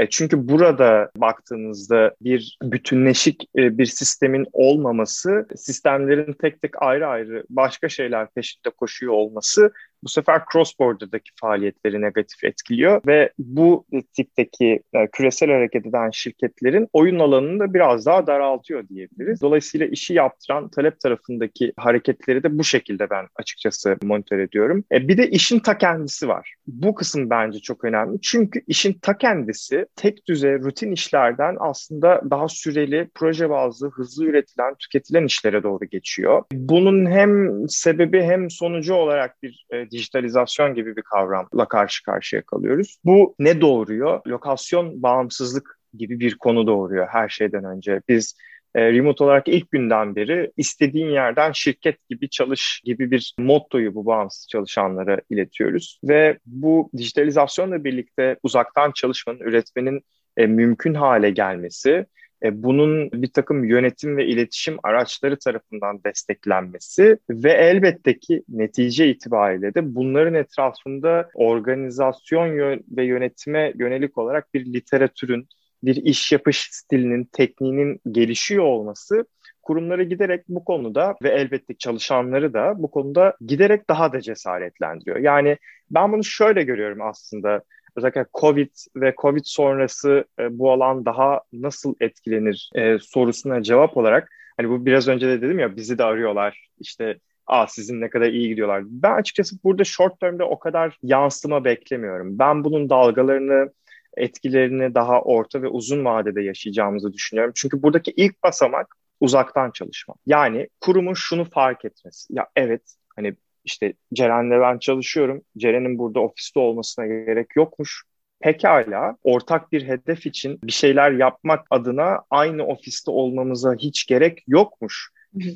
E, 0.00 0.08
çünkü 0.10 0.48
burada 0.48 1.10
baktığınızda 1.16 2.14
bir 2.20 2.58
bütünleşik 2.62 3.42
e, 3.58 3.78
bir 3.78 3.86
sistemin 3.86 4.46
olmaması, 4.52 5.46
sistemlerin 5.56 6.32
tek 6.32 6.62
tek 6.62 6.82
ayrı 6.82 7.06
ayrı 7.06 7.44
başka 7.50 7.88
şeyler 7.88 8.28
peşinde 8.30 8.70
koşuyor 8.70 9.12
olması 9.12 9.72
bu 10.02 10.08
sefer 10.08 10.42
cross-border'daki 10.52 11.30
faaliyetleri 11.40 12.00
negatif 12.00 12.44
etkiliyor 12.44 13.00
ve 13.06 13.30
bu 13.38 13.86
tipteki 14.12 14.82
e, 14.92 15.06
küresel 15.12 15.50
hareket 15.50 15.86
eden 15.86 16.10
şirketlerin 16.10 16.88
oyun 16.92 17.18
alanını 17.18 17.60
da 17.60 17.74
biraz 17.74 18.06
daha 18.06 18.26
daraltıyor 18.26 18.88
diyebiliriz. 18.88 19.40
Dolayısıyla 19.40 19.86
işi 19.86 20.14
yaptıran 20.14 20.68
talep 20.68 21.00
tarafındaki 21.00 21.72
hareketleri 21.76 22.42
de 22.42 22.58
bu 22.58 22.64
şekilde 22.64 23.10
ben 23.10 23.26
açıkçası 23.36 23.96
monitör 24.02 24.38
ediyorum. 24.38 24.84
E, 24.92 25.08
bir 25.08 25.18
de 25.18 25.30
işin 25.30 25.58
ta 25.58 25.78
kendisi 25.78 26.28
var. 26.28 26.54
Bu 26.66 26.94
kısım 26.94 27.30
bence 27.30 27.58
çok 27.58 27.84
önemli. 27.84 28.20
Çünkü 28.20 28.62
işin 28.66 28.92
ta 28.92 29.18
kendisi 29.18 29.86
tek 29.96 30.28
düze 30.28 30.58
rutin 30.58 30.92
işlerden 30.92 31.56
aslında 31.60 32.22
daha 32.30 32.48
süreli, 32.48 33.08
proje 33.14 33.50
bazlı, 33.50 33.90
hızlı 33.90 34.24
üretilen, 34.24 34.74
tüketilen 34.74 35.24
işlere 35.24 35.62
doğru 35.62 35.84
geçiyor. 35.84 36.42
Bunun 36.52 37.10
hem 37.10 37.50
sebebi 37.68 38.22
hem 38.22 38.50
sonucu 38.50 38.94
olarak 38.94 39.42
bir 39.42 39.66
e, 39.70 39.89
dijitalizasyon 39.90 40.74
gibi 40.74 40.96
bir 40.96 41.02
kavramla 41.02 41.68
karşı 41.68 42.02
karşıya 42.02 42.42
kalıyoruz. 42.42 42.96
Bu 43.04 43.34
ne 43.38 43.60
doğuruyor? 43.60 44.20
Lokasyon 44.26 45.02
bağımsızlık 45.02 45.78
gibi 45.94 46.20
bir 46.20 46.34
konu 46.34 46.66
doğuruyor 46.66 47.06
her 47.10 47.28
şeyden 47.28 47.64
önce. 47.64 48.02
Biz 48.08 48.34
e, 48.74 48.92
remote 48.92 49.24
olarak 49.24 49.48
ilk 49.48 49.70
günden 49.70 50.16
beri 50.16 50.52
istediğin 50.56 51.10
yerden 51.10 51.52
şirket 51.52 52.08
gibi 52.08 52.28
çalış 52.28 52.80
gibi 52.84 53.10
bir 53.10 53.34
mottoyu 53.38 53.94
bu 53.94 54.06
bağımsız 54.06 54.48
çalışanlara 54.48 55.20
iletiyoruz. 55.30 56.00
Ve 56.04 56.38
bu 56.46 56.90
dijitalizasyonla 56.96 57.84
birlikte 57.84 58.36
uzaktan 58.42 58.92
çalışmanın, 58.92 59.40
üretmenin 59.40 60.00
e, 60.36 60.46
mümkün 60.46 60.94
hale 60.94 61.30
gelmesi 61.30 62.06
e, 62.44 62.62
bunun 62.62 63.12
bir 63.12 63.32
takım 63.32 63.64
yönetim 63.64 64.16
ve 64.16 64.26
iletişim 64.26 64.76
araçları 64.82 65.38
tarafından 65.38 66.04
desteklenmesi 66.04 67.18
ve 67.30 67.52
elbette 67.52 68.18
ki 68.18 68.42
netice 68.48 69.08
itibariyle 69.08 69.74
de 69.74 69.94
bunların 69.94 70.34
etrafında 70.34 71.28
organizasyon 71.34 72.80
ve 72.90 73.04
yönetime 73.04 73.72
yönelik 73.78 74.18
olarak 74.18 74.54
bir 74.54 74.72
literatürün, 74.72 75.48
bir 75.82 75.96
iş 75.96 76.32
yapış 76.32 76.68
stilinin, 76.70 77.24
tekniğinin 77.24 78.00
gelişiyor 78.10 78.64
olması 78.64 79.24
kurumları 79.62 80.02
giderek 80.02 80.44
bu 80.48 80.64
konuda 80.64 81.16
ve 81.22 81.28
elbette 81.28 81.74
çalışanları 81.74 82.54
da 82.54 82.74
bu 82.76 82.90
konuda 82.90 83.36
giderek 83.46 83.88
daha 83.88 84.12
da 84.12 84.20
cesaretlendiriyor. 84.20 85.16
Yani 85.16 85.58
ben 85.90 86.12
bunu 86.12 86.24
şöyle 86.24 86.62
görüyorum 86.62 87.02
aslında 87.02 87.62
özellikle 87.96 88.26
Covid 88.40 88.70
ve 88.96 89.14
Covid 89.22 89.44
sonrası 89.44 90.24
e, 90.40 90.58
bu 90.58 90.72
alan 90.72 91.04
daha 91.04 91.40
nasıl 91.52 91.94
etkilenir 92.00 92.70
e, 92.74 92.98
sorusuna 92.98 93.62
cevap 93.62 93.96
olarak 93.96 94.30
hani 94.56 94.68
bu 94.70 94.86
biraz 94.86 95.08
önce 95.08 95.28
de 95.28 95.42
dedim 95.42 95.58
ya 95.58 95.76
bizi 95.76 95.98
de 95.98 96.04
arıyorlar 96.04 96.68
işte 96.80 97.18
Aa, 97.50 97.66
sizin 97.66 98.00
ne 98.00 98.10
kadar 98.10 98.26
iyi 98.26 98.48
gidiyorlar. 98.48 98.82
Ben 98.86 99.12
açıkçası 99.12 99.56
burada 99.64 99.84
short 99.84 100.20
term'de 100.20 100.44
o 100.44 100.58
kadar 100.58 100.98
yansıma 101.02 101.64
beklemiyorum. 101.64 102.38
Ben 102.38 102.64
bunun 102.64 102.90
dalgalarını, 102.90 103.72
etkilerini 104.16 104.94
daha 104.94 105.20
orta 105.20 105.62
ve 105.62 105.68
uzun 105.68 106.04
vadede 106.04 106.42
yaşayacağımızı 106.42 107.12
düşünüyorum. 107.12 107.52
Çünkü 107.56 107.82
buradaki 107.82 108.10
ilk 108.10 108.42
basamak 108.42 108.96
uzaktan 109.20 109.70
çalışma. 109.70 110.14
Yani 110.26 110.68
kurumun 110.80 111.14
şunu 111.14 111.44
fark 111.44 111.84
etmesi. 111.84 112.34
Ya 112.34 112.46
evet 112.56 112.82
hani 113.16 113.36
işte 113.64 113.92
Ceren'le 114.14 114.60
ben 114.60 114.78
çalışıyorum. 114.78 115.42
Ceren'in 115.58 115.98
burada 115.98 116.20
ofiste 116.20 116.60
olmasına 116.60 117.06
gerek 117.06 117.56
yokmuş. 117.56 118.02
Pekala 118.40 119.16
ortak 119.22 119.72
bir 119.72 119.88
hedef 119.88 120.26
için 120.26 120.58
bir 120.64 120.72
şeyler 120.72 121.12
yapmak 121.12 121.66
adına 121.70 122.20
aynı 122.30 122.66
ofiste 122.66 123.10
olmamıza 123.10 123.74
hiç 123.74 124.06
gerek 124.06 124.44
yokmuş 124.46 125.10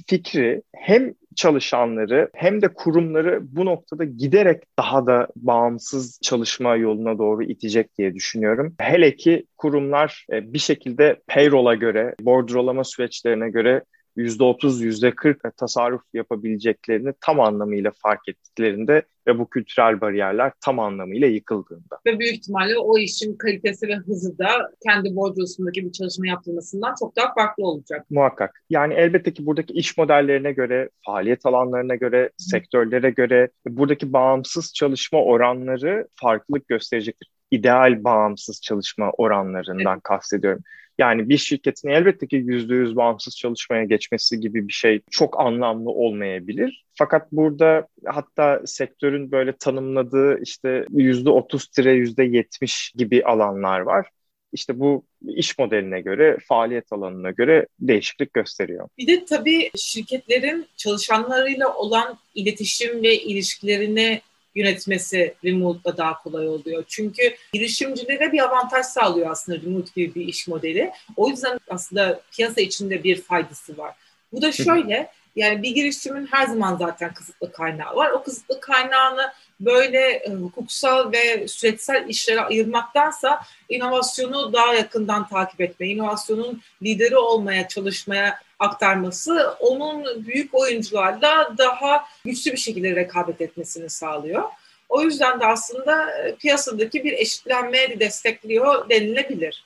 fikri 0.07 0.63
hem 0.75 1.15
çalışanları 1.37 2.31
hem 2.35 2.63
de 2.63 2.69
kurumları 2.69 3.41
bu 3.57 3.65
noktada 3.65 4.05
giderek 4.05 4.63
daha 4.79 5.07
da 5.07 5.29
bağımsız 5.37 6.19
çalışma 6.23 6.77
yoluna 6.77 7.19
doğru 7.19 7.43
itecek 7.45 7.99
diye 7.99 8.15
düşünüyorum. 8.15 8.75
Hele 8.79 9.17
ki 9.17 9.47
kurumlar 9.57 10.27
e, 10.33 10.53
bir 10.53 10.59
şekilde 10.59 11.21
payroll'a 11.29 11.75
göre, 11.75 12.15
bordrolama 12.21 12.85
süreçlerine 12.85 13.51
göre 13.51 13.83
%30, 14.16 14.85
%40 14.85 15.52
tasarruf 15.56 16.02
yapabileceklerini 16.14 17.12
tam 17.21 17.40
anlamıyla 17.40 17.92
fark 18.02 18.28
ettiklerinde 18.28 19.02
ve 19.26 19.38
bu 19.38 19.50
kültürel 19.50 20.00
bariyerler 20.00 20.52
tam 20.61 20.78
anlamıyla 20.78 21.28
yıkıldığında. 21.28 21.99
Ve 22.06 22.18
büyük 22.18 22.35
ihtimalle 22.35 22.78
o 22.78 22.99
işin 22.99 23.37
kalitesi 23.37 23.88
ve 23.88 23.97
hızı 23.97 24.38
da 24.38 24.49
kendi 24.87 25.16
bordrosundaki 25.16 25.85
bir 25.87 25.92
çalışma 25.92 26.26
yaptırmasından 26.26 26.94
çok 27.00 27.16
daha 27.16 27.35
farklı 27.35 27.66
olacak. 27.66 28.06
Muhakkak. 28.11 28.62
Yani 28.71 28.94
elbette 28.94 29.33
ki 29.33 29.47
buradaki 29.47 29.73
iş 29.73 29.99
modellerine 29.99 30.52
göre, 30.52 30.90
faaliyet 31.06 31.47
alanlarına 31.47 31.94
göre, 31.94 32.25
Hı. 32.25 32.30
sektörlere 32.37 33.11
göre 33.11 33.49
buradaki 33.68 34.12
bağımsız 34.12 34.75
çalışma 34.75 35.23
oranları 35.23 36.09
farklılık 36.14 36.68
gösterecektir. 36.68 37.28
İdeal 37.50 38.04
bağımsız 38.04 38.61
çalışma 38.62 39.11
oranlarından 39.11 39.94
evet. 39.94 40.02
kastediyorum. 40.02 40.62
Yani 40.99 41.29
bir 41.29 41.39
şirketin 41.39 41.89
elbette 41.89 42.27
ki 42.27 42.37
yüzde 42.37 42.75
yüz 42.75 42.97
bağımsız 42.97 43.37
çalışmaya 43.37 43.85
geçmesi 43.85 44.41
gibi 44.41 44.69
bir 44.69 44.73
şey 44.73 45.01
çok 45.11 45.41
anlamlı 45.41 45.91
olmayabilir. 45.91 46.85
Fakat 46.95 47.33
burada 47.33 47.87
hatta 48.07 48.63
sektörün 48.67 49.31
böyle 49.33 49.53
tanımladığı 49.53 50.43
işte 50.43 50.87
yüzde 50.91 51.31
otuz 51.31 51.67
tire 51.67 51.93
yüzde 51.93 52.25
yetmiş 52.25 52.93
gibi 52.97 53.25
alanlar 53.25 53.81
var. 53.81 54.07
İşte 54.53 54.81
bu 54.81 55.05
iş 55.27 55.59
modeline 55.59 56.01
göre, 56.01 56.39
faaliyet 56.49 56.93
alanına 56.93 57.31
göre 57.31 57.67
değişiklik 57.81 58.35
gösteriyor. 58.35 58.89
Bir 58.99 59.07
de 59.07 59.25
tabii 59.25 59.71
şirketlerin 59.77 60.67
çalışanlarıyla 60.77 61.75
olan 61.75 62.19
iletişim 62.35 63.03
ve 63.03 63.19
ilişkilerini 63.19 64.21
yönetmesi 64.55 65.35
remote'da 65.45 65.97
daha 65.97 66.23
kolay 66.23 66.49
oluyor. 66.49 66.85
Çünkü 66.89 67.35
girişimcilere 67.53 68.33
bir 68.33 68.45
avantaj 68.45 68.87
sağlıyor 68.87 69.31
aslında 69.31 69.61
remote 69.61 69.91
gibi 69.97 70.15
bir 70.15 70.29
iş 70.29 70.49
modeli. 70.49 70.93
O 71.17 71.29
yüzden 71.29 71.61
aslında 71.69 72.21
piyasa 72.33 72.61
içinde 72.61 73.05
bir 73.05 73.23
faydası 73.23 73.79
var. 73.79 73.95
Bu 74.33 74.43
da 74.43 74.53
şöyle, 74.53 75.11
yani 75.37 75.63
bir 75.63 75.71
girişimin 75.71 76.27
her 76.27 76.47
zaman 76.47 76.77
zaten 76.77 77.15
kısıtlı 77.15 77.53
kaynağı 77.53 77.97
var. 77.97 78.11
O 78.11 78.23
kısıtlı 78.23 78.61
kaynağını 78.61 79.33
böyle 79.61 79.99
e, 79.99 80.31
hukuksal 80.31 81.13
ve 81.13 81.49
süreçsel 81.49 82.09
işlere 82.09 82.41
ayırmaktansa 82.41 83.41
inovasyonu 83.69 84.53
daha 84.53 84.75
yakından 84.75 85.29
takip 85.29 85.61
etme, 85.61 85.87
inovasyonun 85.87 86.63
lideri 86.83 87.17
olmaya 87.17 87.69
çalışmaya 87.69 88.41
aktarması 88.59 89.57
onun 89.61 90.27
büyük 90.27 90.55
oyuncularla 90.55 91.55
daha 91.59 92.05
güçlü 92.25 92.53
bir 92.53 92.57
şekilde 92.57 92.97
rekabet 92.97 93.41
etmesini 93.41 93.91
sağlıyor. 93.91 94.43
O 94.89 95.03
yüzden 95.03 95.41
de 95.41 95.47
aslında 95.47 96.11
e, 96.11 96.35
piyasadaki 96.35 97.05
bir 97.05 97.13
eşitlenmeye 97.13 97.91
de 97.91 98.01
destekliyor 98.01 98.89
denilebilir. 98.89 99.65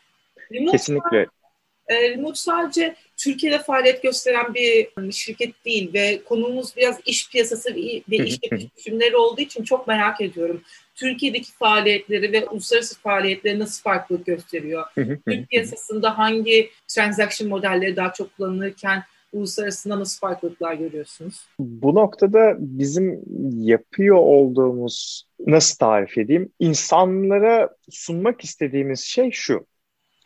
Kesinlikle. 0.71 1.27
E, 1.89 2.11
remote 2.11 2.39
sadece 2.39 2.95
Türkiye'de 3.17 3.59
faaliyet 3.59 4.03
gösteren 4.03 4.55
bir 4.55 4.89
şirket 5.13 5.65
değil 5.65 5.93
ve 5.95 6.23
konumuz 6.25 6.77
biraz 6.77 7.01
iş 7.05 7.31
piyasası 7.31 7.75
ve 8.11 8.17
iş 8.17 8.39
yapış 8.43 9.15
olduğu 9.15 9.41
için 9.41 9.65
çok 9.65 9.89
merak 9.89 10.21
ediyorum. 10.21 10.63
Türkiye'deki 10.95 11.53
faaliyetleri 11.53 12.33
ve 12.33 12.47
uluslararası 12.47 13.01
faaliyetleri 13.01 13.59
nasıl 13.59 13.83
farklılık 13.83 14.27
gösteriyor? 14.27 14.85
Türk 15.27 15.49
piyasasında 15.51 16.19
hangi 16.19 16.71
transaction 16.89 17.49
modelleri 17.49 17.97
daha 17.97 18.13
çok 18.13 18.37
kullanılırken 18.37 19.03
uluslararasında 19.33 20.01
nasıl 20.01 20.21
farklılıklar 20.21 20.75
görüyorsunuz? 20.75 21.47
Bu 21.59 21.95
noktada 21.95 22.57
bizim 22.59 23.23
yapıyor 23.67 24.17
olduğumuz 24.17 25.25
nasıl 25.47 25.77
tarif 25.77 26.19
edeyim? 26.19 26.53
İnsanlara 26.59 27.77
sunmak 27.91 28.45
istediğimiz 28.45 29.01
şey 29.01 29.31
şu. 29.31 29.67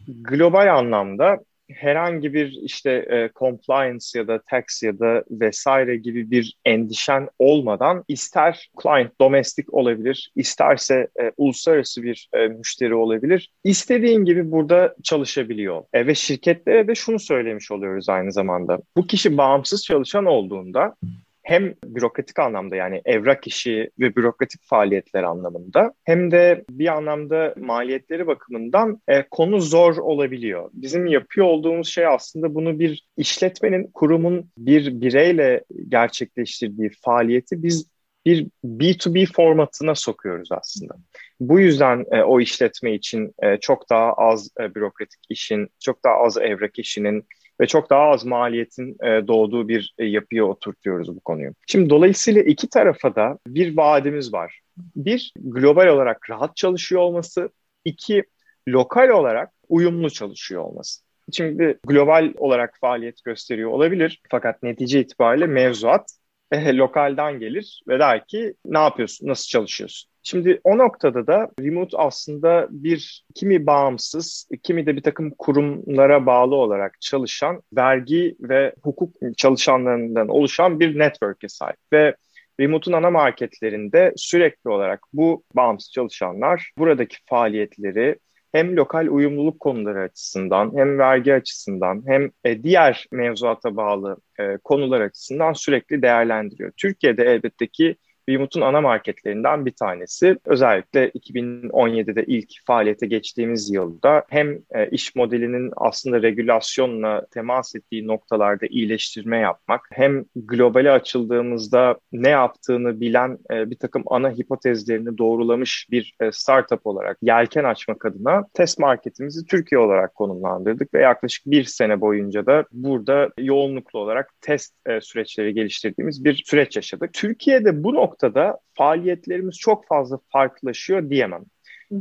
Global 0.08 0.78
anlamda 0.78 1.38
herhangi 1.70 2.34
bir 2.34 2.58
işte 2.62 2.90
e, 2.90 3.30
compliance 3.38 4.18
ya 4.18 4.28
da 4.28 4.42
tax 4.50 4.82
ya 4.82 4.98
da 4.98 5.24
vesaire 5.30 5.96
gibi 5.96 6.30
bir 6.30 6.56
endişen 6.64 7.28
olmadan 7.38 8.04
ister 8.08 8.70
client 8.82 9.20
domestik 9.20 9.74
olabilir, 9.74 10.32
isterse 10.36 11.08
e, 11.20 11.32
uluslararası 11.36 12.02
bir 12.02 12.28
e, 12.32 12.48
müşteri 12.48 12.94
olabilir. 12.94 13.50
İstediğin 13.64 14.24
gibi 14.24 14.52
burada 14.52 14.94
çalışabiliyor. 15.02 15.84
E, 15.92 16.06
ve 16.06 16.14
şirketlere 16.14 16.88
de 16.88 16.94
şunu 16.94 17.18
söylemiş 17.18 17.70
oluyoruz 17.70 18.08
aynı 18.08 18.32
zamanda. 18.32 18.78
Bu 18.96 19.06
kişi 19.06 19.36
bağımsız 19.38 19.84
çalışan 19.84 20.24
olduğunda 20.24 20.94
hem 21.42 21.74
bürokratik 21.84 22.38
anlamda 22.38 22.76
yani 22.76 23.02
evrak 23.04 23.46
işi 23.46 23.90
ve 23.98 24.16
bürokratik 24.16 24.60
faaliyetler 24.64 25.22
anlamında 25.22 25.94
hem 26.04 26.30
de 26.30 26.64
bir 26.70 26.88
anlamda 26.88 27.54
maliyetleri 27.56 28.26
bakımından 28.26 29.00
e, 29.08 29.28
konu 29.30 29.60
zor 29.60 29.96
olabiliyor. 29.96 30.70
Bizim 30.72 31.06
yapıyor 31.06 31.46
olduğumuz 31.46 31.88
şey 31.88 32.06
aslında 32.06 32.54
bunu 32.54 32.78
bir 32.78 33.08
işletmenin, 33.16 33.90
kurumun 33.94 34.50
bir 34.58 35.00
bireyle 35.00 35.64
gerçekleştirdiği 35.88 36.90
faaliyeti 37.00 37.62
biz 37.62 37.92
bir 38.26 38.46
B2B 38.64 39.32
formatına 39.32 39.94
sokuyoruz 39.94 40.48
aslında. 40.52 40.94
Bu 41.40 41.60
yüzden 41.60 42.04
e, 42.10 42.22
o 42.22 42.40
işletme 42.40 42.94
için 42.94 43.34
e, 43.42 43.56
çok 43.56 43.90
daha 43.90 44.12
az 44.12 44.50
e, 44.60 44.74
bürokratik 44.74 45.20
işin, 45.28 45.68
çok 45.80 46.04
daha 46.04 46.14
az 46.14 46.36
evrak 46.36 46.78
işinin, 46.78 47.26
ve 47.62 47.66
çok 47.66 47.90
daha 47.90 48.02
az 48.02 48.24
maliyetin 48.24 48.96
e, 49.02 49.28
doğduğu 49.28 49.68
bir 49.68 49.94
e, 49.98 50.04
yapıya 50.04 50.44
oturtuyoruz 50.44 51.16
bu 51.16 51.20
konuyu. 51.20 51.52
Şimdi 51.66 51.90
dolayısıyla 51.90 52.42
iki 52.42 52.68
tarafa 52.68 53.14
da 53.14 53.38
bir 53.46 53.76
vaadimiz 53.76 54.32
var. 54.32 54.60
Bir, 54.96 55.32
global 55.36 55.86
olarak 55.86 56.30
rahat 56.30 56.56
çalışıyor 56.56 57.02
olması. 57.02 57.48
İki, 57.84 58.24
lokal 58.68 59.08
olarak 59.08 59.50
uyumlu 59.68 60.10
çalışıyor 60.10 60.62
olması. 60.62 61.02
Şimdi 61.32 61.78
global 61.86 62.32
olarak 62.36 62.78
faaliyet 62.80 63.24
gösteriyor 63.24 63.70
olabilir 63.70 64.20
fakat 64.30 64.62
netice 64.62 65.00
itibariyle 65.00 65.46
mevzuat 65.46 66.10
e, 66.52 66.76
lokalden 66.76 67.38
gelir 67.38 67.82
ve 67.88 67.98
der 67.98 68.26
ki 68.26 68.54
ne 68.64 68.78
yapıyorsun, 68.78 69.28
nasıl 69.28 69.48
çalışıyorsun? 69.48 70.11
Şimdi 70.22 70.60
o 70.64 70.78
noktada 70.78 71.26
da 71.26 71.50
remote 71.60 71.96
aslında 71.96 72.68
bir 72.70 73.24
kimi 73.34 73.66
bağımsız, 73.66 74.48
kimi 74.62 74.86
de 74.86 74.96
bir 74.96 75.02
takım 75.02 75.30
kurumlara 75.38 76.26
bağlı 76.26 76.54
olarak 76.54 77.00
çalışan 77.00 77.62
vergi 77.76 78.36
ve 78.40 78.74
hukuk 78.82 79.14
çalışanlarından 79.36 80.28
oluşan 80.28 80.80
bir 80.80 80.98
network'e 80.98 81.48
sahip. 81.48 81.76
Ve 81.92 82.16
Remote'un 82.60 82.96
ana 82.96 83.10
marketlerinde 83.10 84.12
sürekli 84.16 84.70
olarak 84.70 85.00
bu 85.12 85.44
bağımsız 85.56 85.92
çalışanlar 85.92 86.72
buradaki 86.78 87.16
faaliyetleri 87.26 88.16
hem 88.52 88.76
lokal 88.76 89.06
uyumluluk 89.10 89.60
konuları 89.60 90.00
açısından 90.00 90.72
hem 90.76 90.98
vergi 90.98 91.34
açısından 91.34 92.02
hem 92.06 92.30
e, 92.44 92.62
diğer 92.62 93.06
mevzuata 93.12 93.76
bağlı 93.76 94.16
e, 94.40 94.56
konular 94.64 95.00
açısından 95.00 95.52
sürekli 95.52 96.02
değerlendiriyor. 96.02 96.72
Türkiye'de 96.76 97.24
elbette 97.24 97.66
ki 97.66 97.96
Remote'un 98.28 98.64
ana 98.64 98.80
marketlerinden 98.80 99.66
bir 99.66 99.70
tanesi. 99.70 100.38
Özellikle 100.46 101.08
2017'de 101.08 102.24
ilk 102.24 102.50
faaliyete 102.66 103.06
geçtiğimiz 103.06 103.70
yılda 103.70 104.24
hem 104.28 104.58
e, 104.70 104.88
iş 104.90 105.14
modelinin 105.14 105.72
aslında 105.76 106.22
regülasyonla 106.22 107.26
temas 107.30 107.74
ettiği 107.74 108.06
noktalarda 108.06 108.66
iyileştirme 108.66 109.38
yapmak, 109.38 109.88
hem 109.92 110.24
globale 110.36 110.90
açıldığımızda 110.90 111.96
ne 112.12 112.28
yaptığını 112.28 113.00
bilen 113.00 113.38
e, 113.52 113.70
bir 113.70 113.76
takım 113.76 114.02
ana 114.06 114.30
hipotezlerini 114.30 115.18
doğrulamış 115.18 115.86
bir 115.90 116.14
e, 116.20 116.32
startup 116.32 116.86
olarak 116.86 117.18
yelken 117.22 117.64
açmak 117.64 118.06
adına 118.06 118.44
test 118.54 118.78
marketimizi 118.78 119.46
Türkiye 119.46 119.78
olarak 119.78 120.14
konumlandırdık 120.14 120.94
ve 120.94 121.00
yaklaşık 121.00 121.46
bir 121.46 121.64
sene 121.64 122.00
boyunca 122.00 122.46
da 122.46 122.64
burada 122.72 123.30
yoğunluklu 123.38 123.98
olarak 123.98 124.30
test 124.40 124.74
süreçleri 125.00 125.54
geliştirdiğimiz 125.54 126.24
bir 126.24 126.42
süreç 126.46 126.76
yaşadık. 126.76 127.12
Türkiye'de 127.12 127.84
bu 127.84 127.94
noktada 127.94 128.11
noktada 128.12 128.58
faaliyetlerimiz 128.74 129.58
çok 129.58 129.86
fazla 129.86 130.18
farklılaşıyor 130.32 131.10
diyemem. 131.10 131.44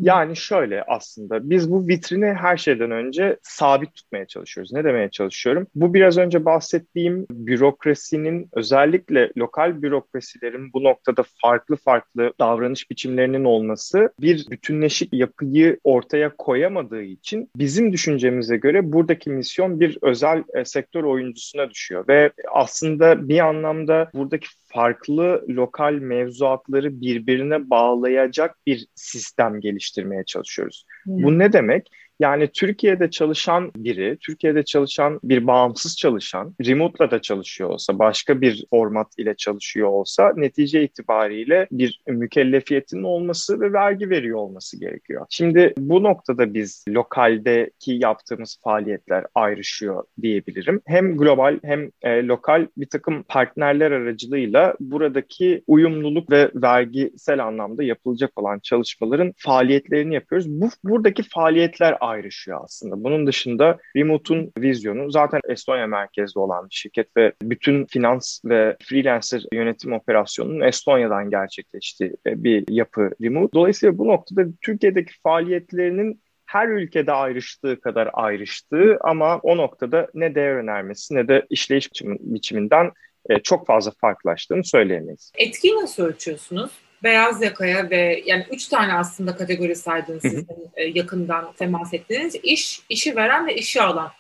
Yani 0.02 0.36
şöyle 0.36 0.84
aslında 0.84 1.50
biz 1.50 1.71
bu 1.71 1.88
vitrini 1.88 2.26
her 2.26 2.58
şeyden 2.58 2.91
önce 2.91 3.38
sabit 3.41 3.95
tutmaya 3.95 4.26
çalışıyoruz. 4.26 4.74
Ne 4.74 4.84
demeye 4.84 5.10
çalışıyorum? 5.10 5.67
Bu 5.76 5.93
biraz 5.93 6.17
önce 6.17 6.45
bahsettiğim 6.45 7.26
bürokrasinin 7.32 8.50
özellikle 8.54 9.32
lokal 9.38 9.82
bürokrasilerin 9.82 10.74
bu 10.74 10.84
noktada 10.84 11.24
farklı 11.41 11.76
farklı 11.76 12.34
davranış 12.39 12.89
biçimlerinin 12.91 13.43
olması 13.43 14.13
bir 14.21 14.50
bütünleşik 14.50 15.13
yapıyı 15.13 15.80
ortaya 15.84 16.36
koyamadığı 16.38 17.02
için 17.02 17.50
bizim 17.56 17.93
düşüncemize 17.93 18.58
göre 18.58 18.91
buradaki 18.93 19.30
misyon 19.30 19.80
bir 19.80 19.97
özel 20.02 20.43
e, 20.54 20.65
sektör 20.65 21.04
oyuncusuna 21.04 21.69
düşüyor 21.69 22.08
ve 22.08 22.32
aslında 22.54 23.30
bir 23.30 23.39
anlamda 23.39 24.10
buradaki 24.13 24.47
farklı 24.73 25.45
lokal 25.49 25.93
mevzuatları 25.93 27.01
birbirine 27.01 27.69
bağlayacak 27.69 28.57
bir 28.67 28.88
sistem 28.95 29.62
geliştirmeye 29.62 30.23
çalışıyoruz. 30.23 30.86
Hmm. 31.03 31.23
Bu 31.23 31.39
ne 31.39 31.53
demek? 31.53 31.91
Yani 32.21 32.47
Türkiye'de 32.47 33.10
çalışan 33.10 33.71
biri, 33.75 34.17
Türkiye'de 34.21 34.63
çalışan 34.63 35.19
bir 35.23 35.47
bağımsız 35.47 35.97
çalışan, 35.97 36.55
remote'la 36.65 37.12
da 37.12 37.21
çalışıyor 37.21 37.69
olsa, 37.69 37.99
başka 37.99 38.41
bir 38.41 38.65
format 38.69 39.07
ile 39.17 39.36
çalışıyor 39.36 39.88
olsa 39.88 40.34
netice 40.36 40.84
itibariyle 40.84 41.67
bir 41.71 42.01
mükellefiyetinin 42.07 43.03
olması 43.03 43.62
ve 43.62 43.73
vergi 43.73 44.10
veriyor 44.10 44.38
olması 44.38 44.79
gerekiyor. 44.79 45.25
Şimdi 45.29 45.73
bu 45.77 46.03
noktada 46.03 46.53
biz 46.53 46.86
lokaldeki 46.89 47.91
yaptığımız 47.91 48.57
faaliyetler 48.63 49.25
ayrışıyor 49.36 50.03
diyebilirim. 50.21 50.81
Hem 50.86 51.17
global 51.17 51.60
hem 51.63 51.89
e, 52.01 52.27
lokal 52.27 52.67
bir 52.77 52.89
takım 52.89 53.23
partnerler 53.23 53.91
aracılığıyla 53.91 54.75
buradaki 54.79 55.63
uyumluluk 55.67 56.31
ve 56.31 56.51
vergisel 56.55 57.45
anlamda 57.45 57.84
yapılacak 57.84 58.31
olan 58.36 58.60
çalışmaların 58.60 59.34
faaliyetlerini 59.38 60.13
yapıyoruz. 60.13 60.49
Bu 60.49 60.69
buradaki 60.84 61.23
faaliyetler 61.23 61.97
ayrışıyor 62.12 62.60
aslında. 62.63 63.04
Bunun 63.04 63.28
dışında 63.28 63.78
Remote'un 63.95 64.52
vizyonu 64.58 65.12
zaten 65.12 65.41
Estonya 65.50 65.88
merkezli 65.88 66.39
olan 66.39 66.69
bir 66.69 66.76
şirket 66.76 67.17
ve 67.17 67.34
bütün 67.41 67.86
finans 67.86 68.39
ve 68.45 68.78
freelancer 68.84 69.43
yönetim 69.54 69.93
operasyonunun 69.93 70.62
Estonya'dan 70.62 71.30
gerçekleştiği 71.30 72.13
bir 72.26 72.63
yapı 72.69 73.10
Remote. 73.21 73.54
Dolayısıyla 73.54 73.97
bu 73.97 74.08
noktada 74.08 74.41
Türkiye'deki 74.62 75.13
faaliyetlerinin 75.24 76.21
her 76.45 76.67
ülkede 76.67 77.12
ayrıştığı 77.12 77.82
kadar 77.82 78.10
ayrıştığı 78.13 78.97
ama 79.02 79.39
o 79.43 79.58
noktada 79.58 80.08
ne 80.13 80.36
değer 80.36 80.56
önermesi 80.56 81.15
ne 81.15 81.28
de 81.28 81.45
işleyiş 81.50 81.89
biçiminden 82.04 82.91
e, 83.30 83.39
çok 83.39 83.67
fazla 83.67 83.91
farklılaştığını 84.02 84.63
söyleyemeyiz. 84.63 85.32
Etkiyi 85.38 85.76
nasıl 85.76 86.04
ölçüyorsunuz? 86.04 86.71
Beyaz 87.03 87.41
yakaya 87.41 87.89
ve 87.89 88.23
yani 88.25 88.45
üç 88.51 88.67
tane 88.67 88.93
aslında 88.93 89.35
kategori 89.35 89.75
saydınız 89.75 90.21
sizin 90.21 90.47
e, 90.75 90.83
yakından 90.83 91.53
temas 91.53 91.93
ettiğiniz 91.93 92.35
iş, 92.43 92.81
işi 92.89 93.15
veren 93.15 93.47
ve 93.47 93.55
işi 93.55 93.81
alan. 93.81 94.11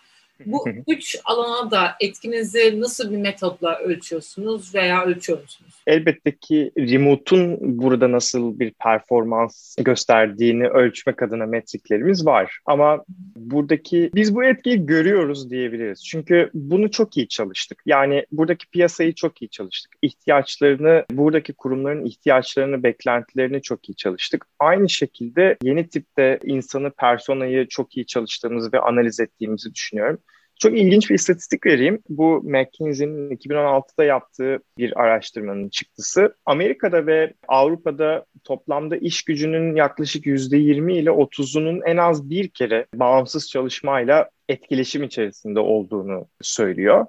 Bu 0.45 0.69
üç 0.87 1.19
alana 1.25 1.71
da 1.71 1.95
etkinizi 1.99 2.81
nasıl 2.81 3.11
bir 3.11 3.17
metodla 3.17 3.79
ölçüyorsunuz 3.79 4.75
veya 4.75 5.05
ölçüyor 5.05 5.41
musunuz? 5.41 5.73
Elbette 5.87 6.35
ki 6.35 6.71
remote'un 6.77 7.57
burada 7.61 8.11
nasıl 8.11 8.59
bir 8.59 8.71
performans 8.71 9.75
gösterdiğini 9.79 10.67
ölçmek 10.67 11.23
adına 11.23 11.45
metriklerimiz 11.45 12.25
var. 12.25 12.59
Ama 12.65 13.03
buradaki 13.35 14.11
biz 14.15 14.35
bu 14.35 14.43
etkiyi 14.43 14.85
görüyoruz 14.85 15.49
diyebiliriz. 15.49 16.05
Çünkü 16.05 16.49
bunu 16.53 16.91
çok 16.91 17.17
iyi 17.17 17.27
çalıştık. 17.27 17.81
Yani 17.85 18.25
buradaki 18.31 18.67
piyasayı 18.67 19.13
çok 19.15 19.41
iyi 19.41 19.49
çalıştık. 19.49 19.91
İhtiyaçlarını, 20.01 21.05
buradaki 21.11 21.53
kurumların 21.53 22.05
ihtiyaçlarını, 22.05 22.83
beklentilerini 22.83 23.61
çok 23.61 23.89
iyi 23.89 23.95
çalıştık. 23.95 24.45
Aynı 24.59 24.89
şekilde 24.89 25.57
yeni 25.63 25.89
tipte 25.89 26.39
insanı, 26.43 26.91
personayı 26.91 27.67
çok 27.67 27.97
iyi 27.97 28.05
çalıştığımızı 28.05 28.73
ve 28.73 28.79
analiz 28.79 29.19
ettiğimizi 29.19 29.73
düşünüyorum. 29.73 30.19
Çok 30.61 30.77
ilginç 30.77 31.09
bir 31.09 31.15
istatistik 31.15 31.65
vereyim. 31.65 31.99
Bu 32.09 32.41
McKinsey'nin 32.43 33.29
2016'da 33.35 34.03
yaptığı 34.03 34.59
bir 34.77 35.01
araştırmanın 35.01 35.69
çıktısı. 35.69 36.35
Amerika'da 36.45 37.05
ve 37.05 37.33
Avrupa'da 37.47 38.25
toplamda 38.43 38.97
iş 38.97 39.23
gücünün 39.23 39.75
yaklaşık 39.75 40.25
%20 40.25 40.93
ile 40.93 41.09
30'unun 41.09 41.81
en 41.85 41.97
az 41.97 42.29
bir 42.29 42.49
kere 42.49 42.85
bağımsız 42.95 43.49
çalışmayla 43.49 44.29
etkileşim 44.49 45.03
içerisinde 45.03 45.59
olduğunu 45.59 46.27
söylüyor. 46.41 47.05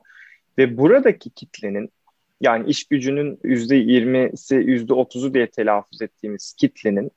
Ve 0.59 0.77
buradaki 0.77 1.31
kitlenin 1.31 1.91
yani 2.41 2.71
iş 2.71 2.85
gücünün 2.85 3.37
%20'si 3.45 4.55
%30'u 4.55 5.35
diye 5.35 5.47
telaffuz 5.47 6.03
ettiğimiz 6.03 6.55
kitlenin 6.59 7.11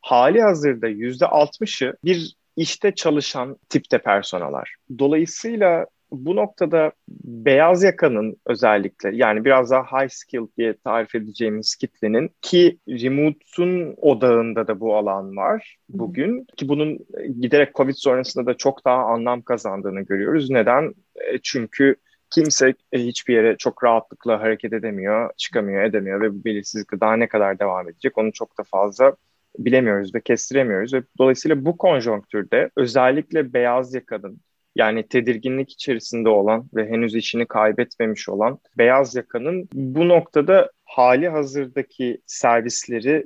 hali 0.00 0.42
hazırda 0.42 0.88
%60'ı 0.88 1.96
bir 2.04 2.36
işte 2.56 2.94
çalışan 2.94 3.56
tipte 3.68 3.98
personalar. 3.98 4.74
Dolayısıyla 4.98 5.86
bu 6.10 6.36
noktada 6.36 6.92
beyaz 7.24 7.82
yakanın 7.82 8.36
özellikle 8.46 9.10
yani 9.12 9.44
biraz 9.44 9.70
daha 9.70 9.82
high 9.82 10.10
skill 10.10 10.46
diye 10.58 10.76
tarif 10.76 11.14
edeceğimiz 11.14 11.76
kitlenin 11.76 12.30
ki 12.42 12.78
remote'un 12.88 13.94
odağında 13.96 14.66
da 14.66 14.80
bu 14.80 14.96
alan 14.96 15.36
var 15.36 15.76
bugün 15.88 16.46
ki 16.56 16.68
bunun 16.68 16.98
giderek 17.40 17.74
Covid 17.74 17.94
sonrasında 17.94 18.46
da 18.46 18.56
çok 18.56 18.84
daha 18.84 19.04
anlam 19.04 19.42
kazandığını 19.42 20.00
görüyoruz. 20.00 20.50
Neden? 20.50 20.94
E, 21.16 21.38
çünkü 21.42 21.96
kimse 22.30 22.74
e, 22.92 22.98
hiçbir 22.98 23.34
yere 23.34 23.56
çok 23.56 23.84
rahatlıkla 23.84 24.40
hareket 24.40 24.72
edemiyor, 24.72 25.30
çıkamıyor, 25.36 25.82
edemiyor 25.82 26.20
ve 26.20 26.34
bu 26.34 26.44
belirsizlik 26.44 27.00
daha 27.00 27.16
ne 27.16 27.28
kadar 27.28 27.58
devam 27.58 27.88
edecek 27.88 28.18
onu 28.18 28.32
çok 28.32 28.58
da 28.58 28.62
fazla 28.62 29.16
bilemiyoruz 29.58 30.14
ve 30.14 30.20
kestiremiyoruz 30.20 30.94
ve 30.94 31.02
dolayısıyla 31.18 31.64
bu 31.64 31.76
konjonktürde 31.76 32.70
özellikle 32.76 33.52
beyaz 33.52 33.94
yakanın 33.94 34.40
yani 34.76 35.08
tedirginlik 35.08 35.72
içerisinde 35.72 36.28
olan 36.28 36.68
ve 36.74 36.88
henüz 36.88 37.14
işini 37.14 37.46
kaybetmemiş 37.46 38.28
olan 38.28 38.58
beyaz 38.78 39.14
yakanın 39.14 39.68
bu 39.72 40.08
noktada 40.08 40.70
hali 40.84 41.28
hazırdaki 41.28 42.20
servisleri 42.26 43.24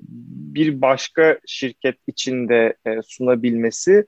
bir 0.55 0.81
başka 0.81 1.39
şirket 1.47 1.97
içinde 2.07 2.75
e, 2.87 3.03
sunabilmesi 3.03 4.07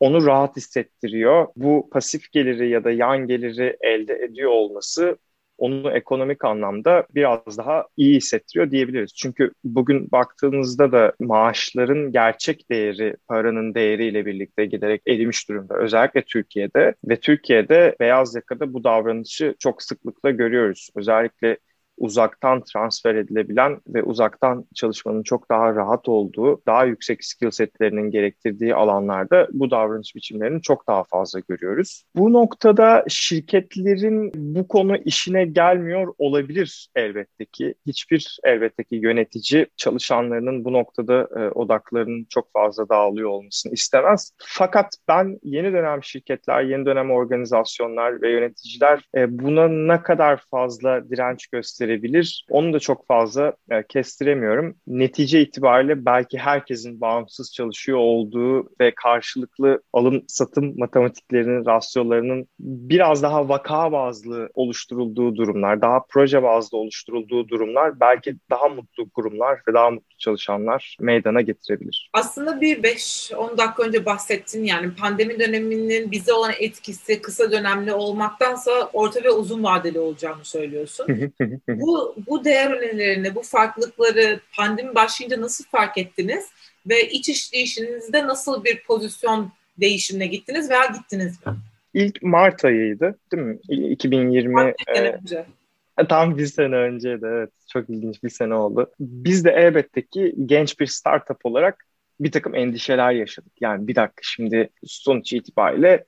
onu 0.00 0.26
rahat 0.26 0.56
hissettiriyor. 0.56 1.46
Bu 1.56 1.90
pasif 1.92 2.32
geliri 2.32 2.68
ya 2.68 2.84
da 2.84 2.90
yan 2.90 3.26
geliri 3.26 3.76
elde 3.80 4.14
ediyor 4.14 4.50
olması 4.50 5.18
onu 5.58 5.90
ekonomik 5.90 6.44
anlamda 6.44 7.06
biraz 7.14 7.58
daha 7.58 7.86
iyi 7.96 8.16
hissettiriyor 8.16 8.70
diyebiliriz. 8.70 9.14
Çünkü 9.14 9.52
bugün 9.64 10.10
baktığınızda 10.12 10.92
da 10.92 11.12
maaşların 11.20 12.12
gerçek 12.12 12.70
değeri, 12.70 13.16
paranın 13.28 13.74
değeriyle 13.74 14.26
birlikte 14.26 14.66
giderek 14.66 15.02
erimiş 15.08 15.48
durumda. 15.48 15.78
Özellikle 15.78 16.22
Türkiye'de 16.22 16.94
ve 17.04 17.20
Türkiye'de 17.20 17.96
beyaz 18.00 18.34
yakada 18.34 18.72
bu 18.72 18.84
davranışı 18.84 19.54
çok 19.58 19.82
sıklıkla 19.82 20.30
görüyoruz. 20.30 20.90
Özellikle 20.96 21.58
uzaktan 21.98 22.62
transfer 22.62 23.14
edilebilen 23.14 23.80
ve 23.88 24.02
uzaktan 24.02 24.64
çalışmanın 24.74 25.22
çok 25.22 25.50
daha 25.50 25.74
rahat 25.74 26.08
olduğu, 26.08 26.62
daha 26.66 26.84
yüksek 26.84 27.24
skill 27.24 27.50
setlerinin 27.50 28.10
gerektirdiği 28.10 28.74
alanlarda 28.74 29.48
bu 29.52 29.70
davranış 29.70 30.16
biçimlerini 30.16 30.62
çok 30.62 30.88
daha 30.88 31.04
fazla 31.04 31.40
görüyoruz. 31.48 32.02
Bu 32.16 32.32
noktada 32.32 33.04
şirketlerin 33.08 34.32
bu 34.34 34.68
konu 34.68 34.96
işine 34.96 35.44
gelmiyor 35.44 36.14
olabilir 36.18 36.88
elbette 36.94 37.44
ki. 37.44 37.74
Hiçbir 37.86 38.38
elbette 38.44 38.84
ki 38.84 38.96
yönetici 38.96 39.66
çalışanlarının 39.76 40.64
bu 40.64 40.72
noktada 40.72 41.28
e, 41.36 41.50
odaklarının 41.50 42.26
çok 42.30 42.52
fazla 42.52 42.88
dağılıyor 42.88 43.28
olmasını 43.28 43.72
istemez. 43.72 44.32
Fakat 44.38 44.86
ben 45.08 45.38
yeni 45.42 45.72
dönem 45.72 46.04
şirketler, 46.04 46.62
yeni 46.62 46.86
dönem 46.86 47.10
organizasyonlar 47.10 48.22
ve 48.22 48.30
yöneticiler 48.30 49.08
e, 49.16 49.38
buna 49.38 49.68
ne 49.68 50.02
kadar 50.02 50.42
fazla 50.50 51.10
direnç 51.10 51.46
gösterir 51.46 51.87
gösterebilir. 51.88 52.44
Onu 52.50 52.72
da 52.72 52.78
çok 52.78 53.06
fazla 53.06 53.52
e, 53.70 53.82
kestiremiyorum. 53.82 54.76
Netice 54.86 55.40
itibariyle 55.40 56.04
belki 56.04 56.38
herkesin 56.38 57.00
bağımsız 57.00 57.52
çalışıyor 57.52 57.98
olduğu 57.98 58.70
ve 58.80 58.92
karşılıklı 58.96 59.82
alım 59.92 60.22
satım 60.28 60.78
matematiklerinin, 60.78 61.66
rasyolarının 61.66 62.48
biraz 62.60 63.22
daha 63.22 63.48
vaka 63.48 63.92
bazlı 63.92 64.50
oluşturulduğu 64.54 65.36
durumlar, 65.36 65.80
daha 65.82 66.00
proje 66.08 66.42
bazlı 66.42 66.78
oluşturulduğu 66.78 67.48
durumlar 67.48 68.00
belki 68.00 68.36
daha 68.50 68.68
mutlu 68.68 69.10
kurumlar 69.10 69.60
ve 69.68 69.74
daha 69.74 69.90
mutlu 69.90 70.18
çalışanlar 70.18 70.96
meydana 71.00 71.40
getirebilir. 71.40 72.10
Aslında 72.12 72.60
bir 72.60 72.82
5-10 72.82 73.58
dakika 73.58 73.82
önce 73.82 74.06
bahsettin 74.06 74.64
yani 74.64 74.94
pandemi 74.94 75.40
döneminin 75.40 76.10
bize 76.10 76.32
olan 76.32 76.52
etkisi 76.60 77.22
kısa 77.22 77.52
dönemli 77.52 77.92
olmaktansa 77.92 78.70
orta 78.92 79.24
ve 79.24 79.30
uzun 79.30 79.64
vadeli 79.64 79.98
olacağını 79.98 80.44
söylüyorsun 80.44 81.06
bu, 81.80 82.14
bu 82.26 82.44
değer 82.44 82.70
önerilerini, 82.70 83.34
bu 83.34 83.42
farklılıkları 83.42 84.40
pandemi 84.56 84.94
başlayınca 84.94 85.40
nasıl 85.40 85.64
fark 85.64 85.98
ettiniz? 85.98 86.48
Ve 86.88 87.08
iç 87.08 87.28
işleyişinizde 87.28 88.26
nasıl 88.26 88.64
bir 88.64 88.82
pozisyon 88.82 89.52
değişimine 89.80 90.26
gittiniz 90.26 90.70
veya 90.70 90.86
gittiniz 90.86 91.46
mi? 91.46 91.52
İlk 91.94 92.22
Mart 92.22 92.64
ayıydı 92.64 93.18
değil 93.32 93.42
mi? 93.42 93.58
2020. 93.68 94.52
Mart 94.52 94.74
e, 94.86 95.00
önce. 95.00 95.46
Tam 96.08 96.38
bir 96.38 96.46
sene 96.46 96.76
önceydi 96.76 97.26
evet. 97.26 97.50
Çok 97.72 97.90
ilginç 97.90 98.22
bir 98.24 98.30
sene 98.30 98.54
oldu. 98.54 98.90
Biz 99.00 99.44
de 99.44 99.50
elbette 99.50 100.02
ki 100.02 100.34
genç 100.46 100.80
bir 100.80 100.86
startup 100.86 101.46
olarak 101.46 101.84
bir 102.20 102.32
takım 102.32 102.54
endişeler 102.54 103.12
yaşadık. 103.12 103.52
Yani 103.60 103.88
bir 103.88 103.94
dakika 103.94 104.20
şimdi 104.22 104.70
sonuç 104.84 105.32
itibariyle 105.32 106.04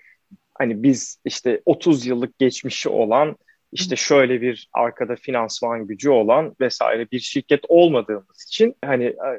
hani 0.54 0.82
biz 0.82 1.18
işte 1.24 1.60
30 1.66 2.06
yıllık 2.06 2.38
geçmişi 2.38 2.88
olan 2.88 3.36
işte 3.72 3.96
şöyle 3.96 4.40
bir 4.40 4.68
arkada 4.72 5.16
finansman 5.16 5.86
gücü 5.86 6.10
olan 6.10 6.54
vesaire 6.60 7.10
bir 7.12 7.18
şirket 7.18 7.60
olmadığımız 7.68 8.44
için 8.48 8.74
hani 8.84 9.04
e, 9.04 9.30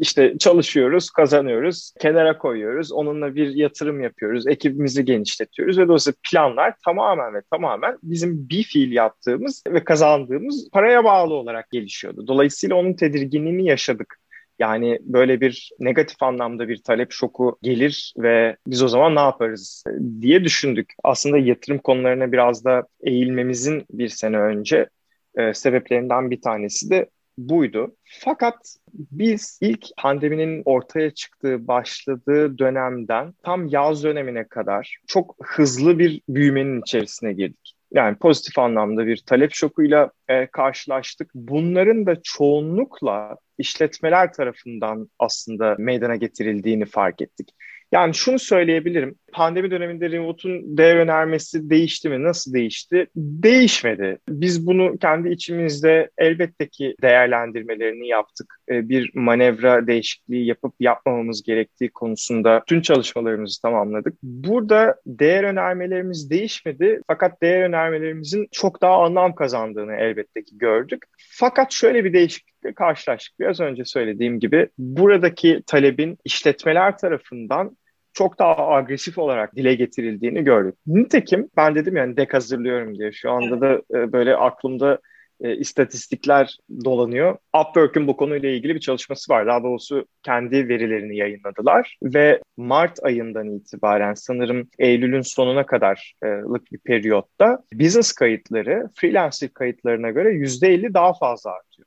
işte 0.00 0.38
çalışıyoruz, 0.38 1.10
kazanıyoruz, 1.10 1.92
kenara 2.00 2.38
koyuyoruz, 2.38 2.92
onunla 2.92 3.34
bir 3.34 3.54
yatırım 3.54 4.00
yapıyoruz, 4.00 4.46
ekibimizi 4.46 5.04
genişletiyoruz 5.04 5.78
ve 5.78 5.88
dolayısıyla 5.88 6.16
planlar 6.30 6.74
tamamen 6.84 7.34
ve 7.34 7.42
tamamen 7.50 7.98
bizim 8.02 8.48
bir 8.48 8.62
fiil 8.62 8.92
yaptığımız 8.92 9.62
ve 9.68 9.84
kazandığımız 9.84 10.70
paraya 10.72 11.04
bağlı 11.04 11.34
olarak 11.34 11.70
gelişiyordu. 11.70 12.26
Dolayısıyla 12.26 12.76
onun 12.76 12.94
tedirginliğini 12.94 13.66
yaşadık. 13.66 14.20
Yani 14.60 14.98
böyle 15.02 15.40
bir 15.40 15.70
negatif 15.78 16.22
anlamda 16.22 16.68
bir 16.68 16.82
talep 16.82 17.12
şoku 17.12 17.58
gelir 17.62 18.14
ve 18.18 18.56
biz 18.66 18.82
o 18.82 18.88
zaman 18.88 19.14
ne 19.14 19.20
yaparız 19.20 19.84
diye 20.20 20.44
düşündük. 20.44 20.92
Aslında 21.04 21.38
yatırım 21.38 21.78
konularına 21.78 22.32
biraz 22.32 22.64
da 22.64 22.86
eğilmemizin 23.02 23.84
bir 23.90 24.08
sene 24.08 24.38
önce 24.38 24.88
e, 25.34 25.54
sebeplerinden 25.54 26.30
bir 26.30 26.40
tanesi 26.40 26.90
de 26.90 27.10
buydu. 27.38 27.96
Fakat 28.04 28.76
biz 28.94 29.58
ilk 29.62 29.86
pandeminin 29.96 30.62
ortaya 30.64 31.10
çıktığı, 31.10 31.66
başladığı 31.66 32.58
dönemden 32.58 33.34
tam 33.42 33.66
yaz 33.66 34.04
dönemine 34.04 34.44
kadar 34.44 34.98
çok 35.06 35.36
hızlı 35.42 35.98
bir 35.98 36.20
büyümenin 36.28 36.80
içerisine 36.80 37.32
girdik. 37.32 37.79
Yani 37.92 38.16
pozitif 38.16 38.58
anlamda 38.58 39.06
bir 39.06 39.16
talep 39.26 39.54
şokuyla 39.54 40.10
e, 40.28 40.46
karşılaştık. 40.46 41.30
Bunların 41.34 42.06
da 42.06 42.22
çoğunlukla 42.22 43.36
işletmeler 43.58 44.32
tarafından 44.32 45.10
aslında 45.18 45.76
meydana 45.78 46.16
getirildiğini 46.16 46.84
fark 46.84 47.22
ettik. 47.22 47.48
Yani 47.92 48.14
şunu 48.14 48.38
söyleyebilirim. 48.38 49.18
Pandemi 49.32 49.70
döneminde 49.70 50.10
remote'un 50.10 50.76
değer 50.76 50.96
önermesi 50.96 51.70
değişti 51.70 52.08
mi? 52.08 52.22
Nasıl 52.22 52.52
değişti? 52.52 53.06
Değişmedi. 53.16 54.18
Biz 54.28 54.66
bunu 54.66 54.98
kendi 54.98 55.28
içimizde 55.28 56.10
elbette 56.18 56.68
ki 56.68 56.94
değerlendirmelerini 57.02 58.08
yaptık. 58.08 58.54
Ee, 58.70 58.88
bir 58.88 59.10
manevra 59.14 59.86
değişikliği 59.86 60.46
yapıp 60.46 60.74
yapmamamız 60.80 61.42
gerektiği 61.42 61.90
konusunda 61.90 62.62
tüm 62.66 62.82
çalışmalarımızı 62.82 63.62
tamamladık. 63.62 64.14
Burada 64.22 64.96
değer 65.06 65.44
önermelerimiz 65.44 66.30
değişmedi. 66.30 67.00
Fakat 67.06 67.42
değer 67.42 67.62
önermelerimizin 67.62 68.48
çok 68.52 68.82
daha 68.82 69.04
anlam 69.04 69.34
kazandığını 69.34 69.94
elbette 69.94 70.44
ki 70.44 70.58
gördük. 70.58 71.02
Fakat 71.18 71.72
şöyle 71.72 72.04
bir 72.04 72.12
değişiklikle 72.12 72.74
karşılaştık. 72.74 73.40
Biraz 73.40 73.60
önce 73.60 73.84
söylediğim 73.84 74.40
gibi 74.40 74.68
buradaki 74.78 75.62
talebin 75.66 76.18
işletmeler 76.24 76.98
tarafından 76.98 77.76
çok 78.12 78.38
daha 78.38 78.68
agresif 78.68 79.18
olarak 79.18 79.56
dile 79.56 79.74
getirildiğini 79.74 80.44
gördük. 80.44 80.74
Nitekim 80.86 81.48
ben 81.56 81.74
dedim 81.74 81.96
yani 81.96 82.16
dek 82.16 82.34
hazırlıyorum 82.34 82.98
diye 82.98 83.12
şu 83.12 83.30
anda 83.30 83.60
da 83.60 83.82
e, 83.98 84.12
böyle 84.12 84.36
aklımda 84.36 84.98
e, 85.40 85.56
istatistikler 85.56 86.58
dolanıyor. 86.84 87.36
Upwork'ün 87.60 88.06
bu 88.06 88.16
konuyla 88.16 88.48
ilgili 88.48 88.74
bir 88.74 88.80
çalışması 88.80 89.32
var. 89.32 89.46
Daha 89.46 89.62
doğrusu 89.62 90.06
kendi 90.22 90.68
verilerini 90.68 91.16
yayınladılar 91.16 91.96
ve 92.02 92.40
Mart 92.56 93.04
ayından 93.04 93.56
itibaren 93.56 94.14
sanırım 94.14 94.68
Eylül'ün 94.78 95.20
sonuna 95.20 95.66
kadarlık 95.66 96.72
bir 96.72 96.78
periyotta 96.78 97.58
business 97.74 98.12
kayıtları 98.12 98.88
freelancer 98.94 99.48
kayıtlarına 99.54 100.10
göre 100.10 100.28
%50 100.32 100.94
daha 100.94 101.12
fazla 101.14 101.50
artıyor. 101.50 101.86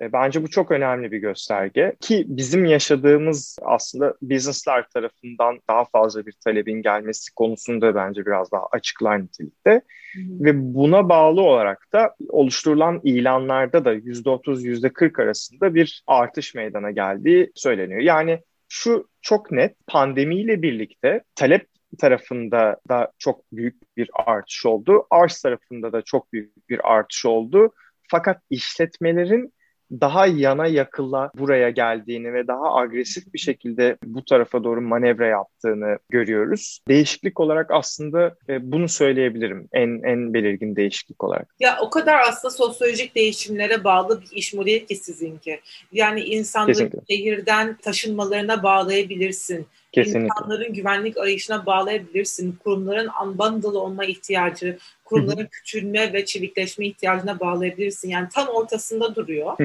E, 0.00 0.12
bence 0.12 0.42
bu 0.42 0.50
çok 0.50 0.70
önemli 0.70 1.12
bir 1.12 1.18
gösterge 1.18 1.96
ki 2.00 2.24
bizim 2.28 2.64
yaşadığımız 2.64 3.58
aslında 3.62 4.14
businesslar 4.22 4.88
tarafından 4.88 5.58
daha 5.68 5.84
fazla 5.84 6.26
bir 6.26 6.34
talebin 6.44 6.82
gelmesi 6.82 7.34
konusunda 7.34 7.94
bence 7.94 8.26
biraz 8.26 8.52
daha 8.52 8.66
açıklar 8.72 9.22
nitelikte. 9.22 9.70
Hı 10.14 10.20
hı. 10.20 10.44
Ve 10.44 10.74
buna 10.74 11.08
bağlı 11.08 11.42
olarak 11.42 11.86
da 11.92 12.14
oluşturulan 12.28 13.00
ilanlarda 13.04 13.84
da 13.84 13.94
%30 13.94 14.62
%40 14.62 15.22
arasında 15.22 15.74
bir 15.74 16.02
artış 16.06 16.54
meydana 16.54 16.90
geldiği 16.90 17.52
söyleniyor. 17.54 18.00
Yani 18.00 18.40
şu 18.68 19.08
çok 19.22 19.50
net 19.50 19.76
pandemiyle 19.86 20.62
birlikte 20.62 21.22
talep 21.34 21.66
tarafında 21.98 22.76
da 22.88 23.12
çok 23.18 23.52
büyük 23.52 23.96
bir 23.96 24.10
artış 24.14 24.66
oldu. 24.66 25.06
Arz 25.10 25.42
tarafında 25.42 25.92
da 25.92 26.02
çok 26.02 26.32
büyük 26.32 26.68
bir 26.68 26.92
artış 26.92 27.26
oldu. 27.26 27.72
Fakat 28.10 28.42
işletmelerin 28.50 29.52
daha 29.90 30.26
yana 30.26 30.66
yakıla 30.66 31.30
buraya 31.38 31.70
geldiğini 31.70 32.32
ve 32.32 32.46
daha 32.46 32.74
agresif 32.74 33.34
bir 33.34 33.38
şekilde 33.38 33.96
bu 34.04 34.24
tarafa 34.24 34.64
doğru 34.64 34.80
manevra 34.80 35.26
yaptığını 35.26 35.98
görüyoruz. 36.08 36.80
Değişiklik 36.88 37.40
olarak 37.40 37.70
aslında 37.70 38.36
e, 38.48 38.72
bunu 38.72 38.88
söyleyebilirim 38.88 39.68
en 39.72 40.02
en 40.02 40.34
belirgin 40.34 40.76
değişiklik 40.76 41.24
olarak. 41.24 41.54
Ya 41.60 41.78
o 41.80 41.90
kadar 41.90 42.20
aslında 42.28 42.54
sosyolojik 42.54 43.14
değişimlere 43.14 43.84
bağlı 43.84 44.20
bir 44.20 44.36
iş 44.36 44.54
modeli 44.54 44.86
ki 44.86 44.96
sizinki. 44.96 45.60
Yani 45.92 46.20
insanların 46.20 46.92
şehirden 47.10 47.76
taşınmalarına 47.76 48.62
bağlayabilirsin. 48.62 49.66
Kesinlikle. 49.92 50.24
İnsanların 50.24 50.72
güvenlik 50.72 51.16
arayışına 51.16 51.66
bağlayabilirsin. 51.66 52.58
Kurumların 52.64 53.10
unbundle 53.24 53.68
olma 53.68 54.04
ihtiyacı, 54.04 54.78
kurumların 55.04 55.46
küçülme 55.46 56.12
ve 56.12 56.24
çevikleşme 56.24 56.86
ihtiyacına 56.86 57.40
bağlayabilirsin. 57.40 58.10
Yani 58.10 58.28
tam 58.34 58.48
ortasında 58.48 59.14
duruyor. 59.14 59.56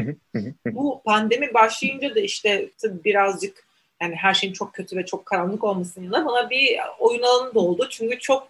Bu 0.66 1.02
pandemi 1.06 1.54
başlayınca 1.54 2.16
da 2.16 2.20
işte 2.20 2.70
tabii 2.82 3.04
birazcık 3.04 3.66
yani 4.02 4.16
her 4.16 4.34
şeyin 4.34 4.54
çok 4.54 4.74
kötü 4.74 4.98
ve 4.98 5.06
çok 5.06 5.26
karanlık 5.26 5.64
olmasının 5.64 6.06
yanında 6.06 6.26
bana 6.26 6.50
bir 6.50 6.78
oyun 7.00 7.22
alanı 7.22 7.54
da 7.54 7.60
oldu. 7.60 7.88
Çünkü 7.90 8.20
çok 8.20 8.48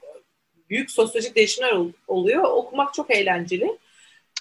büyük 0.70 0.92
sosyolojik 0.92 1.36
değişimler 1.36 1.78
oluyor. 2.08 2.44
Okumak 2.44 2.94
çok 2.94 3.12
eğlenceli. 3.12 3.78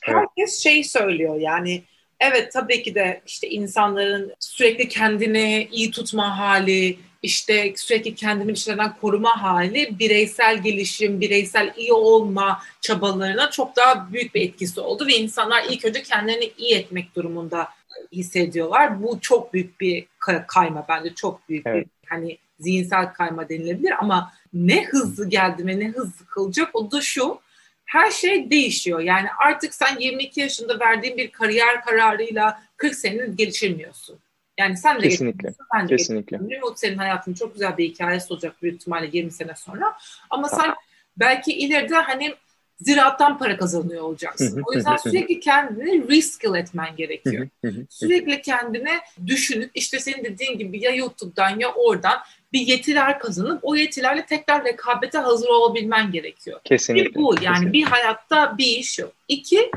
Herkes 0.03 0.29
evet. 0.39 0.51
şey 0.51 0.85
söylüyor 0.85 1.41
yani 1.41 1.83
evet 2.21 2.53
tabii 2.53 2.83
ki 2.83 2.95
de 2.95 3.23
işte 3.27 3.49
insanların 3.49 4.35
sürekli 4.41 4.89
kendini 4.89 5.69
iyi 5.73 5.91
tutma 5.91 6.39
hali, 6.39 6.99
işte 7.23 7.73
sürekli 7.77 8.49
bir 8.49 8.57
şeylerden 8.57 8.97
koruma 9.01 9.43
hali 9.43 9.99
bireysel 9.99 10.63
gelişim, 10.63 11.21
bireysel 11.21 11.73
iyi 11.77 11.93
olma 11.93 12.63
çabalarına 12.81 13.51
çok 13.51 13.77
daha 13.77 14.13
büyük 14.13 14.35
bir 14.35 14.41
etkisi 14.41 14.81
oldu 14.81 15.07
ve 15.07 15.13
insanlar 15.13 15.65
ilk 15.71 15.85
önce 15.85 16.03
kendilerini 16.03 16.53
iyi 16.59 16.75
etmek 16.75 17.17
durumunda 17.17 17.69
hissediyorlar. 18.13 19.03
Bu 19.03 19.21
çok 19.21 19.55
büyük 19.55 19.81
bir 19.81 20.07
kayma 20.47 20.87
bence 20.89 21.15
çok 21.15 21.49
büyük 21.49 21.67
evet. 21.67 21.87
bir 21.87 22.09
hani 22.09 22.39
zihinsel 22.59 23.13
kayma 23.13 23.49
denilebilir 23.49 23.93
ama 23.99 24.33
ne 24.53 24.85
hızlı 24.85 25.29
geldi 25.29 25.67
ve 25.67 25.79
ne 25.81 25.89
hızlı 25.89 26.27
kılacak 26.27 26.71
o 26.75 26.91
da 26.91 27.01
şu 27.01 27.41
her 27.85 28.11
şey 28.11 28.51
değişiyor. 28.51 29.01
Yani 29.01 29.29
artık 29.47 29.75
sen 29.75 29.99
22 29.99 30.41
yaşında 30.41 30.81
verdiğin 30.81 31.17
bir 31.17 31.31
kariyer 31.31 31.85
kararıyla 31.85 32.63
40 32.77 32.95
senenin 32.95 33.37
gelişemiyorsun. 33.37 34.19
Yani 34.63 34.77
sen 34.77 34.97
de 34.97 35.09
Kesinlikle. 35.09 35.55
ben 35.75 35.89
de 35.89 35.97
Kesinlikle. 35.97 36.39
Remote 36.51 36.77
senin 36.77 36.99
hayatın 36.99 37.35
çok 37.35 37.53
güzel 37.55 37.77
bir 37.77 37.85
hikayesi 37.85 38.33
olacak 38.33 38.63
büyük 38.63 38.75
ihtimalle 38.81 39.09
20 39.13 39.31
sene 39.31 39.55
sonra. 39.57 39.97
Ama 40.31 40.49
sen 40.49 40.75
belki 41.17 41.53
ileride 41.53 41.95
hani 41.95 42.35
ziraattan 42.81 43.39
para 43.39 43.57
kazanıyor 43.57 44.03
olacaksın. 44.03 44.63
O 44.67 44.73
yüzden 44.73 44.97
sürekli 44.97 45.41
kendini 45.41 46.09
reskill 46.09 46.55
etmen 46.55 46.97
gerekiyor. 46.97 47.49
sürekli 47.91 48.43
kendine 48.43 49.01
düşünüp 49.27 49.71
işte 49.75 49.99
senin 50.01 50.25
dediğin 50.25 50.59
gibi 50.59 50.85
ya 50.85 50.91
YouTube'dan 50.91 51.59
ya 51.59 51.73
oradan 51.73 52.19
bir 52.53 52.61
yetiler 52.61 53.19
kazanıp 53.19 53.61
o 53.63 53.77
yetilerle 53.77 54.27
tekrar 54.27 54.65
rekabete 54.65 55.19
hazır 55.19 55.49
olabilmen 55.49 56.13
gerekiyor. 56.13 56.61
Kesinlikle. 56.65 57.11
Bir 57.11 57.15
bu 57.15 57.35
yani 57.43 57.55
kesinlikle. 57.55 57.73
bir 57.73 57.83
hayatta 57.83 58.59
bir 58.59 58.67
iş 58.67 58.99
yok. 58.99 59.13
İki 59.29 59.71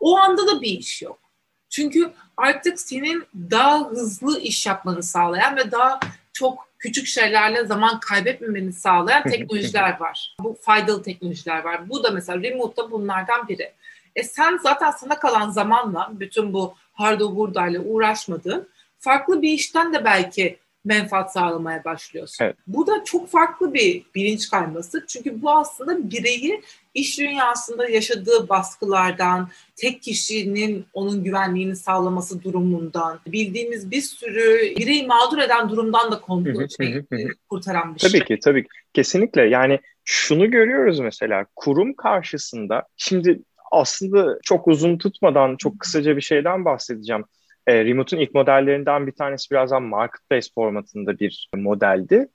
o 0.00 0.16
anda 0.16 0.46
da 0.46 0.60
bir 0.60 0.78
iş 0.78 1.02
yok. 1.02 1.25
Çünkü 1.76 2.10
artık 2.36 2.80
senin 2.80 3.24
daha 3.50 3.88
hızlı 3.88 4.40
iş 4.40 4.66
yapmanı 4.66 5.02
sağlayan 5.02 5.56
ve 5.56 5.70
daha 5.70 6.00
çok 6.32 6.68
küçük 6.78 7.06
şeylerle 7.06 7.66
zaman 7.66 8.00
kaybetmemeni 8.00 8.72
sağlayan 8.72 9.22
teknolojiler 9.30 10.00
var. 10.00 10.36
Bu 10.40 10.58
faydalı 10.60 11.02
teknolojiler 11.02 11.64
var. 11.64 11.88
Bu 11.88 12.04
da 12.04 12.10
mesela 12.10 12.42
remote'da 12.42 12.90
bunlardan 12.90 13.48
biri. 13.48 13.72
E 14.14 14.22
sen 14.22 14.58
zaten 14.62 14.90
sana 14.90 15.18
kalan 15.18 15.50
zamanla 15.50 16.08
bütün 16.12 16.52
bu 16.52 16.74
hardo 16.92 17.36
buradayla 17.36 17.80
uğraşmadığın 17.80 18.68
farklı 18.98 19.42
bir 19.42 19.50
işten 19.50 19.94
de 19.94 20.04
belki 20.04 20.58
menfaat 20.86 21.32
sağlamaya 21.32 21.84
başlıyorsun. 21.84 22.44
Evet. 22.44 22.56
Bu 22.66 22.86
da 22.86 23.04
çok 23.04 23.28
farklı 23.28 23.74
bir 23.74 24.02
bilinç 24.14 24.50
kayması. 24.50 25.04
Çünkü 25.08 25.42
bu 25.42 25.50
aslında 25.50 26.10
bireyi 26.10 26.62
iş 26.94 27.18
dünyasında 27.18 27.88
yaşadığı 27.88 28.48
baskılardan, 28.48 29.48
tek 29.76 30.02
kişinin 30.02 30.86
onun 30.92 31.24
güvenliğini 31.24 31.76
sağlaması 31.76 32.42
durumundan, 32.42 33.20
bildiğimiz 33.26 33.90
bir 33.90 34.00
sürü 34.00 34.76
bireyi 34.76 35.06
mağdur 35.06 35.38
eden 35.38 35.68
durumdan 35.68 36.12
da 36.12 36.20
kontrol, 36.20 36.68
şey, 36.80 37.02
kurtaran 37.48 37.94
bir 37.94 37.98
tabii 37.98 38.10
şey. 38.10 38.20
Tabii 38.20 38.28
ki, 38.28 38.38
tabii 38.44 38.62
ki. 38.62 38.68
Kesinlikle. 38.92 39.42
Yani 39.42 39.80
şunu 40.04 40.50
görüyoruz 40.50 41.00
mesela 41.00 41.46
kurum 41.56 41.94
karşısında 41.94 42.82
şimdi 42.96 43.40
aslında 43.72 44.38
çok 44.42 44.68
uzun 44.68 44.98
tutmadan 44.98 45.56
çok 45.56 45.80
kısaca 45.80 46.16
bir 46.16 46.22
şeyden 46.22 46.64
bahsedeceğim. 46.64 47.24
E, 47.66 47.84
Remote'un 47.84 48.20
ilk 48.20 48.34
modellerinden 48.34 49.06
bir 49.06 49.12
tanesi 49.12 49.50
birazdan 49.50 49.82
marketplace 49.82 50.48
formatında 50.54 51.18
bir 51.18 51.48
modeldi. 51.54 52.28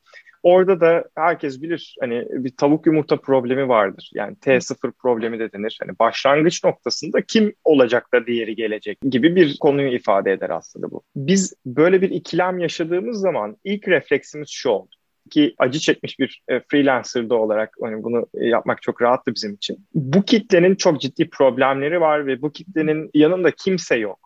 Orada 0.43 0.81
da 0.81 1.09
herkes 1.15 1.61
bilir 1.61 1.95
hani 1.99 2.27
bir 2.29 2.55
tavuk 2.57 2.85
yumurta 2.85 3.17
problemi 3.17 3.67
vardır. 3.67 4.11
Yani 4.13 4.35
T0 4.35 4.91
problemi 4.91 5.39
de 5.39 5.51
denir. 5.51 5.77
Hani 5.81 5.99
başlangıç 5.99 6.63
noktasında 6.63 7.21
kim 7.21 7.53
olacak 7.63 8.13
da 8.13 8.27
diğeri 8.27 8.55
gelecek 8.55 8.97
gibi 9.09 9.35
bir 9.35 9.57
konuyu 9.57 9.95
ifade 9.95 10.31
eder 10.31 10.49
aslında 10.49 10.91
bu. 10.91 11.03
Biz 11.15 11.53
böyle 11.65 12.01
bir 12.01 12.09
ikilem 12.09 12.59
yaşadığımız 12.59 13.19
zaman 13.19 13.57
ilk 13.63 13.87
refleksimiz 13.87 14.49
şu 14.49 14.69
oldu 14.69 14.95
ki 15.29 15.55
acı 15.57 15.79
çekmiş 15.79 16.19
bir 16.19 16.43
e, 16.47 16.59
freelancer'da 16.59 17.35
olarak 17.35 17.75
hani 17.81 18.03
bunu 18.03 18.27
yapmak 18.33 18.81
çok 18.81 19.01
rahattı 19.01 19.35
bizim 19.35 19.53
için. 19.53 19.87
Bu 19.93 20.21
kitlenin 20.21 20.75
çok 20.75 21.01
ciddi 21.01 21.29
problemleri 21.29 22.01
var 22.01 22.27
ve 22.27 22.41
bu 22.41 22.51
kitlenin 22.51 23.09
yanında 23.13 23.51
kimse 23.51 23.95
yok. 23.95 24.19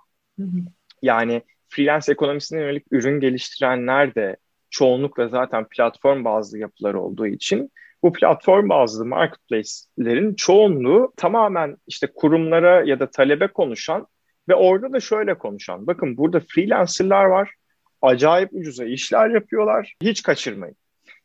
Yani 1.01 1.41
freelance 1.69 2.11
ekonomisine 2.11 2.59
yönelik 2.59 2.85
ürün 2.91 3.19
geliştirenler 3.19 4.15
de 4.15 4.37
çoğunlukla 4.69 5.27
zaten 5.27 5.65
platform 5.69 6.25
bazlı 6.25 6.59
yapılar 6.59 6.93
olduğu 6.93 7.27
için 7.27 7.71
bu 8.03 8.13
platform 8.13 8.69
bazlı 8.69 9.05
marketplace'lerin 9.05 10.35
çoğunluğu 10.35 11.13
tamamen 11.17 11.77
işte 11.87 12.07
kurumlara 12.15 12.83
ya 12.83 12.99
da 12.99 13.09
talebe 13.09 13.47
konuşan 13.47 14.07
ve 14.49 14.55
orada 14.55 14.93
da 14.93 14.99
şöyle 14.99 15.37
konuşan. 15.37 15.87
Bakın 15.87 16.17
burada 16.17 16.39
freelancerlar 16.39 17.25
var. 17.25 17.53
Acayip 18.01 18.49
ucuza 18.53 18.85
işler 18.85 19.29
yapıyorlar. 19.29 19.95
Hiç 20.01 20.23
kaçırmayın. 20.23 20.75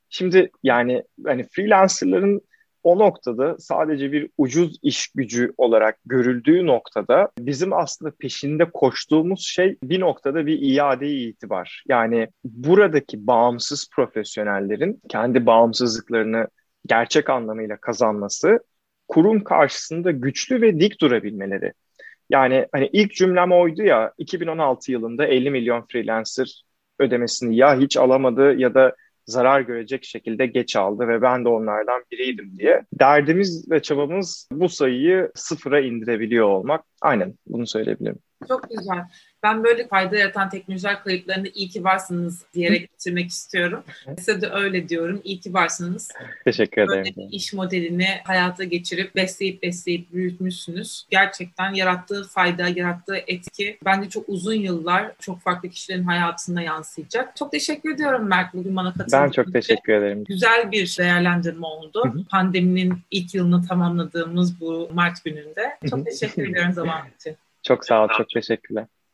Şimdi 0.09 0.50
yani 0.62 1.02
hani 1.26 1.48
freelancerların 1.48 2.40
o 2.82 2.98
noktada 2.98 3.58
sadece 3.58 4.12
bir 4.12 4.30
ucuz 4.38 4.78
iş 4.82 5.08
gücü 5.08 5.52
olarak 5.56 5.98
görüldüğü 6.06 6.66
noktada 6.66 7.30
bizim 7.38 7.72
aslında 7.72 8.12
peşinde 8.18 8.70
koştuğumuz 8.70 9.46
şey 9.46 9.78
bir 9.82 10.00
noktada 10.00 10.46
bir 10.46 10.58
iade 10.60 11.08
itibar. 11.08 11.84
Yani 11.88 12.28
buradaki 12.44 13.26
bağımsız 13.26 13.90
profesyonellerin 13.94 15.00
kendi 15.08 15.46
bağımsızlıklarını 15.46 16.48
gerçek 16.86 17.30
anlamıyla 17.30 17.76
kazanması 17.76 18.60
kurum 19.08 19.44
karşısında 19.44 20.10
güçlü 20.10 20.62
ve 20.62 20.80
dik 20.80 21.00
durabilmeleri. 21.00 21.72
Yani 22.30 22.66
hani 22.72 22.90
ilk 22.92 23.14
cümlem 23.14 23.52
oydu 23.52 23.82
ya 23.82 24.12
2016 24.18 24.92
yılında 24.92 25.26
50 25.26 25.50
milyon 25.50 25.86
freelancer 25.92 26.62
ödemesini 26.98 27.56
ya 27.56 27.78
hiç 27.78 27.96
alamadı 27.96 28.54
ya 28.54 28.74
da 28.74 28.96
zarar 29.26 29.61
görecek 29.61 30.04
şekilde 30.04 30.46
geç 30.46 30.76
aldı 30.76 31.09
ve 31.09 31.22
ben 31.22 31.44
de 31.44 31.48
onlardan 31.48 32.02
biriydim 32.12 32.59
diye. 32.59 32.83
Derdimiz 32.92 33.70
ve 33.70 33.83
çabamız 33.83 34.48
bu 34.52 34.68
sayıyı 34.68 35.30
sıfıra 35.35 35.80
indirebiliyor 35.80 36.46
olmak. 36.46 36.85
Aynen 37.02 37.35
bunu 37.46 37.66
söyleyebilirim. 37.66 38.18
Çok 38.48 38.70
güzel. 38.70 38.98
Ben 39.42 39.64
böyle 39.64 39.88
fayda 39.88 40.16
yaratan 40.16 40.50
teknolojiler 40.50 41.03
kayıtlarında 41.03 41.48
iyi 41.55 41.68
ki 41.68 41.85
varsınız 41.85 42.44
diyerek 42.55 42.92
bitirmek 42.92 43.31
istiyorum. 43.31 43.85
Size 44.18 44.40
de 44.40 44.50
öyle 44.50 44.88
diyorum. 44.88 45.20
İyi 45.24 45.40
ki 45.40 45.55
varsınız. 45.55 46.09
Teşekkür 46.44 46.83
ederim. 46.83 47.05
Böyle 47.05 47.16
bir 47.16 47.33
iş 47.33 47.53
modelini 47.53 48.09
hayata 48.24 48.64
geçirip 48.64 49.16
besleyip 49.16 49.62
besleyip 49.62 50.12
büyütmüşsünüz. 50.12 51.07
Gerçekten 51.11 51.74
yarattığı 51.74 52.24
fayda, 52.24 52.68
yarattığı 52.68 53.16
etki 53.26 53.79
bence 53.85 54.09
çok 54.09 54.29
uzun 54.29 54.55
yıllar 54.55 55.12
çok 55.20 55.40
farklı 55.40 55.68
kişilerin 55.68 56.05
hayatına 56.05 56.62
yansıyacak. 56.62 57.37
Çok 57.37 57.53
teşekkür 57.53 57.94
ediyorum 57.94 58.29
Mert 58.29 58.55
bugün 58.55 58.76
bana 58.76 58.92
katıldığın 58.92 59.22
Ben 59.22 59.31
çok 59.31 59.53
teşekkür 59.53 59.92
ederim. 59.92 60.24
Güzel 60.24 60.72
bir 60.72 60.96
değerlendirme 60.98 61.66
oldu. 61.66 62.03
Hı 62.05 62.09
hı. 62.09 62.24
Pandeminin 62.24 62.98
ilk 63.11 63.35
yılını 63.35 63.66
tamamladığımız 63.66 64.61
bu 64.61 64.90
Mart 64.92 65.24
gününde. 65.24 65.79
Çok 65.90 66.07
teşekkür 66.07 66.50
ediyorum 66.50 66.72
zaman 66.72 67.00
için. 67.20 67.37
Çok 67.62 67.85
sağ 67.85 68.05
ol, 68.05 68.09
çok 68.16 68.29
teşekkürler. 68.31 68.87